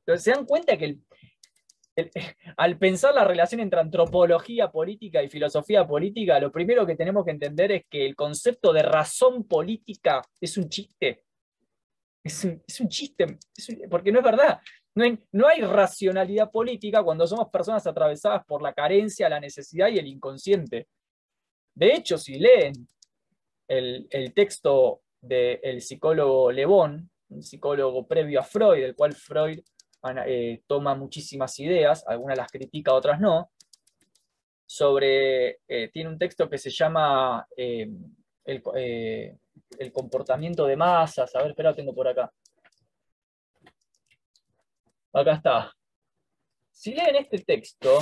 [0.01, 0.99] Entonces, se dan cuenta que
[2.57, 7.31] al pensar la relación entre antropología política y filosofía política, lo primero que tenemos que
[7.31, 11.23] entender es que el concepto de razón política es un chiste.
[12.23, 12.45] Es
[12.81, 13.39] un, chiste,
[13.89, 14.59] porque no es verdad.
[14.97, 20.09] No hay, racionalidad política cuando somos personas atravesadas por la carencia, la necesidad y el
[20.09, 20.89] inconsciente.
[21.73, 22.89] De hecho, si leen
[23.69, 29.61] el, texto del psicólogo Le Bon, un psicólogo previo a Freud, del cual Freud
[30.27, 33.51] eh, toma muchísimas ideas, algunas las critica, otras no,
[34.67, 37.89] sobre, eh, tiene un texto que se llama eh,
[38.45, 41.35] el, comportamiento de masas.
[41.35, 42.33] A ver, espera, tengo por acá.
[45.13, 45.73] Acá está.
[46.71, 47.99] Si leen este texto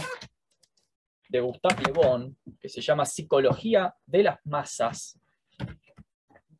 [1.29, 5.19] de Gustave Le Bon, que se llama Psicología de las Masas,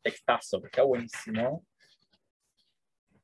[0.01, 1.65] textazo que está buenísimo,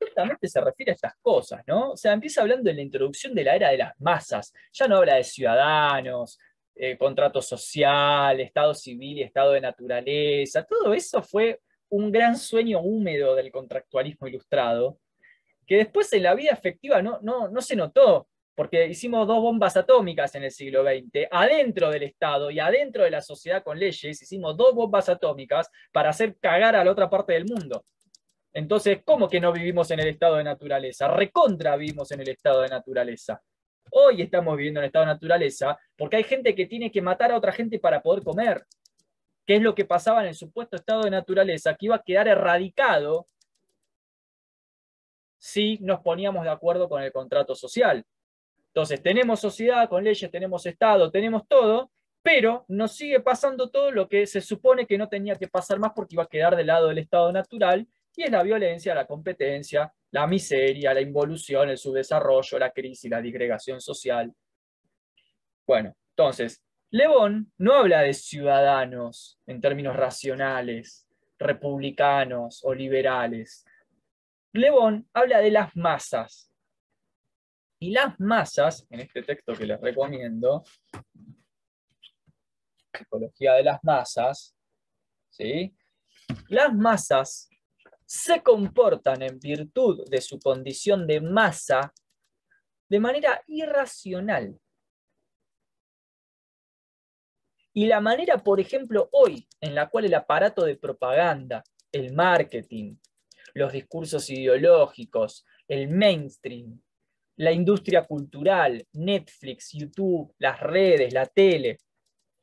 [0.02, 1.92] justamente se refiere a estas cosas, ¿no?
[1.92, 4.52] O sea, empieza hablando de la introducción de la era de las masas.
[4.72, 6.38] Ya no habla de ciudadanos,
[6.74, 10.64] eh, contrato social, estado civil y estado de naturaleza.
[10.64, 14.98] Todo eso fue un gran sueño húmedo del contractualismo ilustrado,
[15.66, 19.76] que después en la vida efectiva no, no, no se notó, porque hicimos dos bombas
[19.76, 24.22] atómicas en el siglo XX, adentro del Estado y adentro de la sociedad con leyes,
[24.22, 27.84] hicimos dos bombas atómicas para hacer cagar a la otra parte del mundo.
[28.52, 31.08] Entonces, ¿cómo que no vivimos en el estado de naturaleza?
[31.08, 33.42] Recontra vivimos en el estado de naturaleza.
[33.90, 37.32] Hoy estamos viviendo en el estado de naturaleza porque hay gente que tiene que matar
[37.32, 38.64] a otra gente para poder comer.
[39.46, 41.74] ¿Qué es lo que pasaba en el supuesto estado de naturaleza?
[41.74, 43.26] Que iba a quedar erradicado
[45.38, 48.04] si nos poníamos de acuerdo con el contrato social.
[48.68, 51.90] Entonces, tenemos sociedad con leyes, tenemos Estado, tenemos todo,
[52.22, 55.92] pero nos sigue pasando todo lo que se supone que no tenía que pasar más
[55.94, 57.86] porque iba a quedar del lado del Estado natural,
[58.16, 63.22] y es la violencia, la competencia, la miseria, la involución, el subdesarrollo, la crisis, la
[63.22, 64.32] disgregación social.
[65.66, 71.08] Bueno, entonces, Lebón no habla de ciudadanos en términos racionales,
[71.38, 73.64] republicanos o liberales.
[74.52, 76.50] Lebón habla de las masas.
[77.80, 80.62] Y las masas, en este texto que les recomiendo,
[82.94, 84.54] Psicología de las masas,
[85.30, 85.74] ¿sí?
[86.48, 87.48] las masas
[88.12, 91.94] se comportan en virtud de su condición de masa
[92.86, 94.60] de manera irracional.
[97.72, 102.96] Y la manera, por ejemplo, hoy en la cual el aparato de propaganda, el marketing,
[103.54, 106.82] los discursos ideológicos, el mainstream,
[107.36, 111.78] la industria cultural, Netflix, YouTube, las redes, la tele,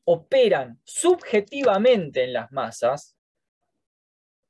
[0.06, 3.19] operan subjetivamente en las masas,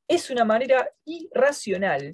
[0.10, 2.12] es una manera irracional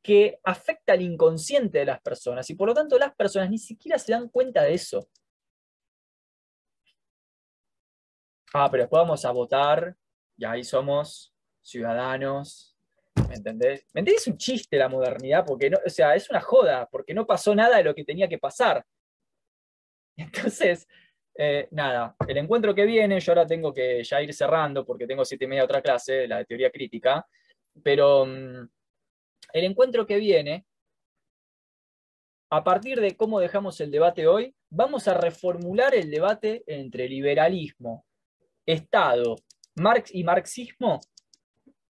[0.00, 3.98] que afecta al inconsciente de las personas y por lo tanto las personas ni siquiera
[3.98, 5.10] se dan cuenta de eso.
[8.54, 9.96] Ah, pero después vamos a votar
[10.36, 12.76] y ahí somos ciudadanos.
[13.28, 13.84] ¿Me entendés?
[13.92, 14.22] ¿Me entendés?
[14.22, 17.76] Es un chiste la modernidad, porque o sea, es una joda, porque no pasó nada
[17.76, 18.86] de lo que tenía que pasar.
[20.16, 20.86] Entonces,
[21.40, 25.24] eh, nada, el encuentro que viene, yo ahora tengo que ya ir cerrando porque tengo
[25.24, 27.24] siete y media otra clase, la de teoría crítica,
[27.80, 28.68] pero mm,
[29.52, 30.66] el encuentro que viene,
[32.50, 38.04] a partir de cómo dejamos el debate hoy, vamos a reformular el debate entre liberalismo,
[38.66, 39.36] Estado,
[39.76, 40.98] Marx y marxismo,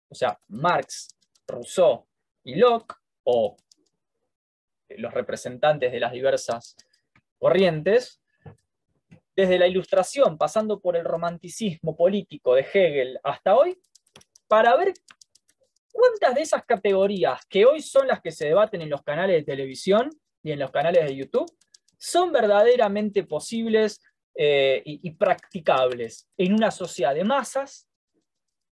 [0.08, 1.08] o sea, Marx,
[1.48, 2.06] Rousseau
[2.44, 3.56] y Locke, o
[4.90, 6.76] los representantes de las diversas
[7.40, 8.21] corrientes,
[9.34, 13.78] desde la Ilustración, pasando por el romanticismo político de Hegel hasta hoy,
[14.46, 14.92] para ver
[15.92, 19.44] cuántas de esas categorías que hoy son las que se debaten en los canales de
[19.44, 20.10] televisión
[20.42, 21.50] y en los canales de YouTube,
[21.98, 24.00] son verdaderamente posibles
[24.34, 27.88] eh, y, y practicables en una sociedad de masas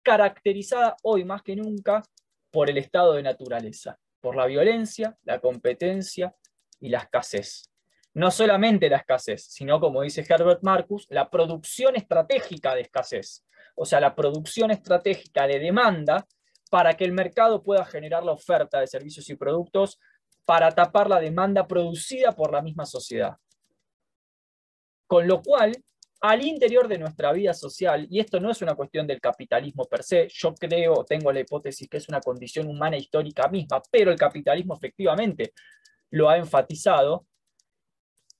[0.02, 2.02] caracterizada hoy más que nunca
[2.50, 6.34] por el estado de naturaleza, por la violencia, la competencia
[6.80, 7.71] y la escasez
[8.14, 13.44] no solamente la escasez, sino, como dice Herbert Marcus, la producción estratégica de escasez.
[13.74, 16.26] O sea, la producción estratégica de demanda
[16.70, 19.98] para que el mercado pueda generar la oferta de servicios y productos
[20.44, 23.36] para tapar la demanda producida por la misma sociedad.
[25.06, 25.72] Con lo cual,
[26.20, 30.02] al interior de nuestra vida social, y esto no es una cuestión del capitalismo per
[30.02, 34.18] se, yo creo, tengo la hipótesis que es una condición humana histórica misma, pero el
[34.18, 35.52] capitalismo efectivamente
[36.10, 37.26] lo ha enfatizado,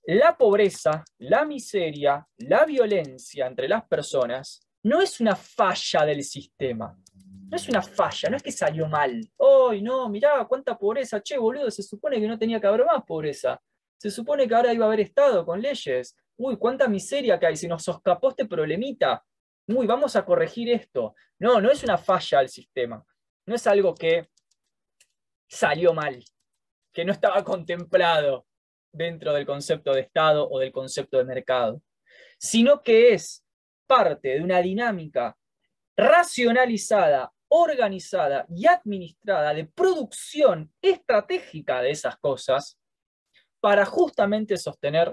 [0.05, 6.96] la pobreza, la miseria, la violencia entre las personas no es una falla del sistema.
[7.14, 9.20] No es una falla, no es que salió mal.
[9.38, 10.09] ¡Ay, no!
[10.09, 11.22] Mirá, cuánta pobreza.
[11.22, 13.61] Che, boludo, se supone que no tenía que haber más pobreza.
[13.96, 16.16] Se supone que ahora iba a haber Estado con leyes.
[16.36, 17.57] Uy, cuánta miseria que hay.
[17.57, 19.24] Se nos escapó este problemita.
[19.68, 21.14] Uy, vamos a corregir esto.
[21.38, 23.05] No, no es una falla del sistema.
[23.46, 24.28] No es algo que
[25.46, 26.24] salió mal,
[26.92, 28.46] que no estaba contemplado
[28.93, 31.82] dentro del concepto de Estado o del concepto de mercado,
[32.38, 33.45] sino que es
[33.86, 35.36] parte de una dinámica
[35.97, 42.78] racionalizada, organizada y administrada de producción estratégica de esas cosas
[43.61, 45.12] para justamente sostener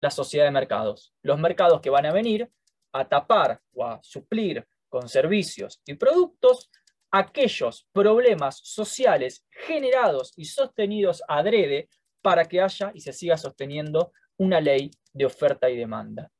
[0.00, 1.14] la sociedad de mercados.
[1.22, 2.50] Los mercados que van a venir
[2.92, 6.70] a tapar o a suplir con servicios y productos
[7.10, 11.88] aquellos problemas sociales generados y sostenidos adrede
[12.22, 16.30] para que haya y se siga sosteniendo una ley de oferta y demanda.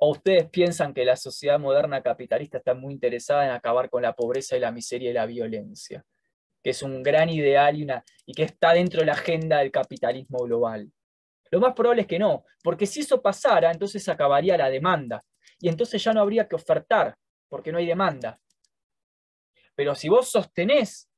[0.00, 4.14] ¿O ustedes piensan que la sociedad moderna capitalista está muy interesada en acabar con la
[4.14, 6.04] pobreza y la miseria y la violencia?
[6.62, 9.72] Que es un gran ideal y, una, y que está dentro de la agenda del
[9.72, 10.92] capitalismo global.
[11.50, 15.24] Lo más probable es que no, porque si eso pasara, entonces acabaría la demanda.
[15.58, 17.16] Y entonces ya no habría que ofertar,
[17.48, 18.38] porque no hay demanda.
[19.74, 21.10] Pero si vos sostenés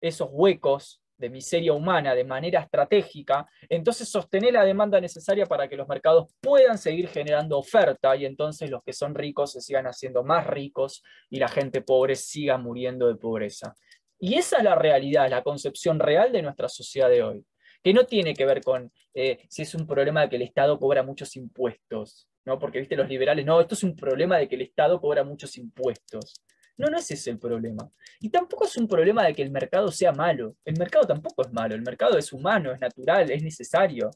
[0.00, 5.76] esos huecos de miseria humana de manera estratégica, entonces sostener la demanda necesaria para que
[5.76, 10.24] los mercados puedan seguir generando oferta y entonces los que son ricos se sigan haciendo
[10.24, 13.72] más ricos y la gente pobre siga muriendo de pobreza.
[14.18, 17.46] Y esa es la realidad, la concepción real de nuestra sociedad de hoy,
[17.84, 20.76] que no tiene que ver con eh, si es un problema de que el Estado
[20.76, 22.58] cobra muchos impuestos, ¿no?
[22.58, 25.56] porque viste los liberales, no, esto es un problema de que el Estado cobra muchos
[25.56, 26.34] impuestos.
[26.76, 27.90] No, no ese es el problema.
[28.20, 30.56] Y tampoco es un problema de que el mercado sea malo.
[30.64, 31.74] El mercado tampoco es malo.
[31.74, 34.10] El mercado es humano, es natural, es necesario.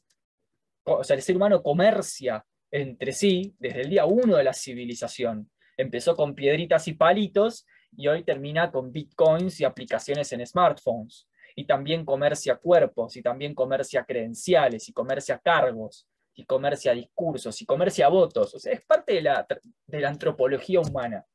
[0.83, 5.49] O sea, el ser humano comercia entre sí desde el día uno de la civilización.
[5.77, 11.27] Empezó con piedritas y palitos y hoy termina con bitcoins y aplicaciones en smartphones.
[11.55, 17.65] Y también comercia cuerpos, y también comercia credenciales, y comercia cargos, y comercia discursos, y
[17.65, 18.53] comercia votos.
[18.53, 19.47] O sea, es parte de la,
[19.87, 21.25] de la antropología humana.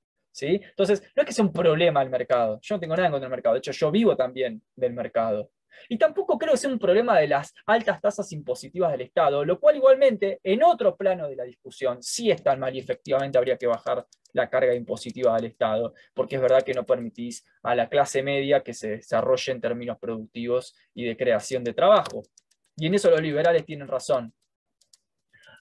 [0.41, 2.59] Entonces, no es que sea un problema el mercado.
[2.63, 3.55] Yo no tengo nada en contra del mercado.
[3.55, 5.51] De hecho, yo vivo también del mercado.
[5.89, 9.59] Y tampoco creo que sea un problema de las altas tasas impositivas del Estado, lo
[9.59, 13.57] cual igualmente, en otro plano de la discusión, sí es tan mal y efectivamente habría
[13.57, 17.89] que bajar la carga impositiva del Estado, porque es verdad que no permitís a la
[17.89, 22.23] clase media que se desarrolle en términos productivos y de creación de trabajo.
[22.77, 24.33] Y en eso los liberales tienen razón.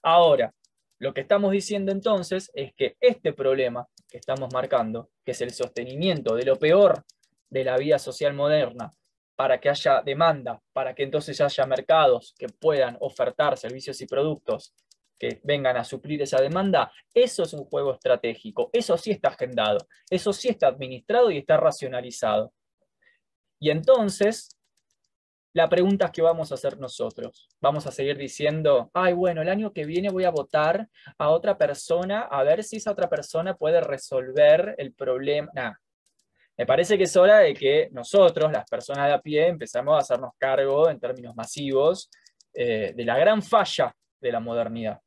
[0.02, 0.52] Ahora,
[0.98, 5.52] lo que estamos diciendo entonces es que este problema que estamos marcando, que es el
[5.52, 7.02] sostenimiento de lo peor
[7.48, 8.90] de la vida social moderna,
[9.34, 14.74] para que haya demanda, para que entonces haya mercados que puedan ofertar servicios y productos
[15.18, 19.78] que vengan a suplir esa demanda, eso es un juego estratégico, eso sí está agendado,
[20.10, 22.52] eso sí está administrado y está racionalizado.
[23.58, 24.58] Y entonces
[25.54, 27.48] la pregunta es que vamos a hacer nosotros.
[27.60, 30.88] Vamos a seguir diciendo, ay, bueno, el año que viene voy a votar
[31.18, 35.78] a otra persona a ver si esa otra persona puede resolver el problema.
[36.56, 39.98] Me parece que es hora de que nosotros, las personas de a pie, empezamos a
[39.98, 42.10] hacernos cargo en términos masivos
[42.54, 45.00] eh, de la gran falla de la modernidad.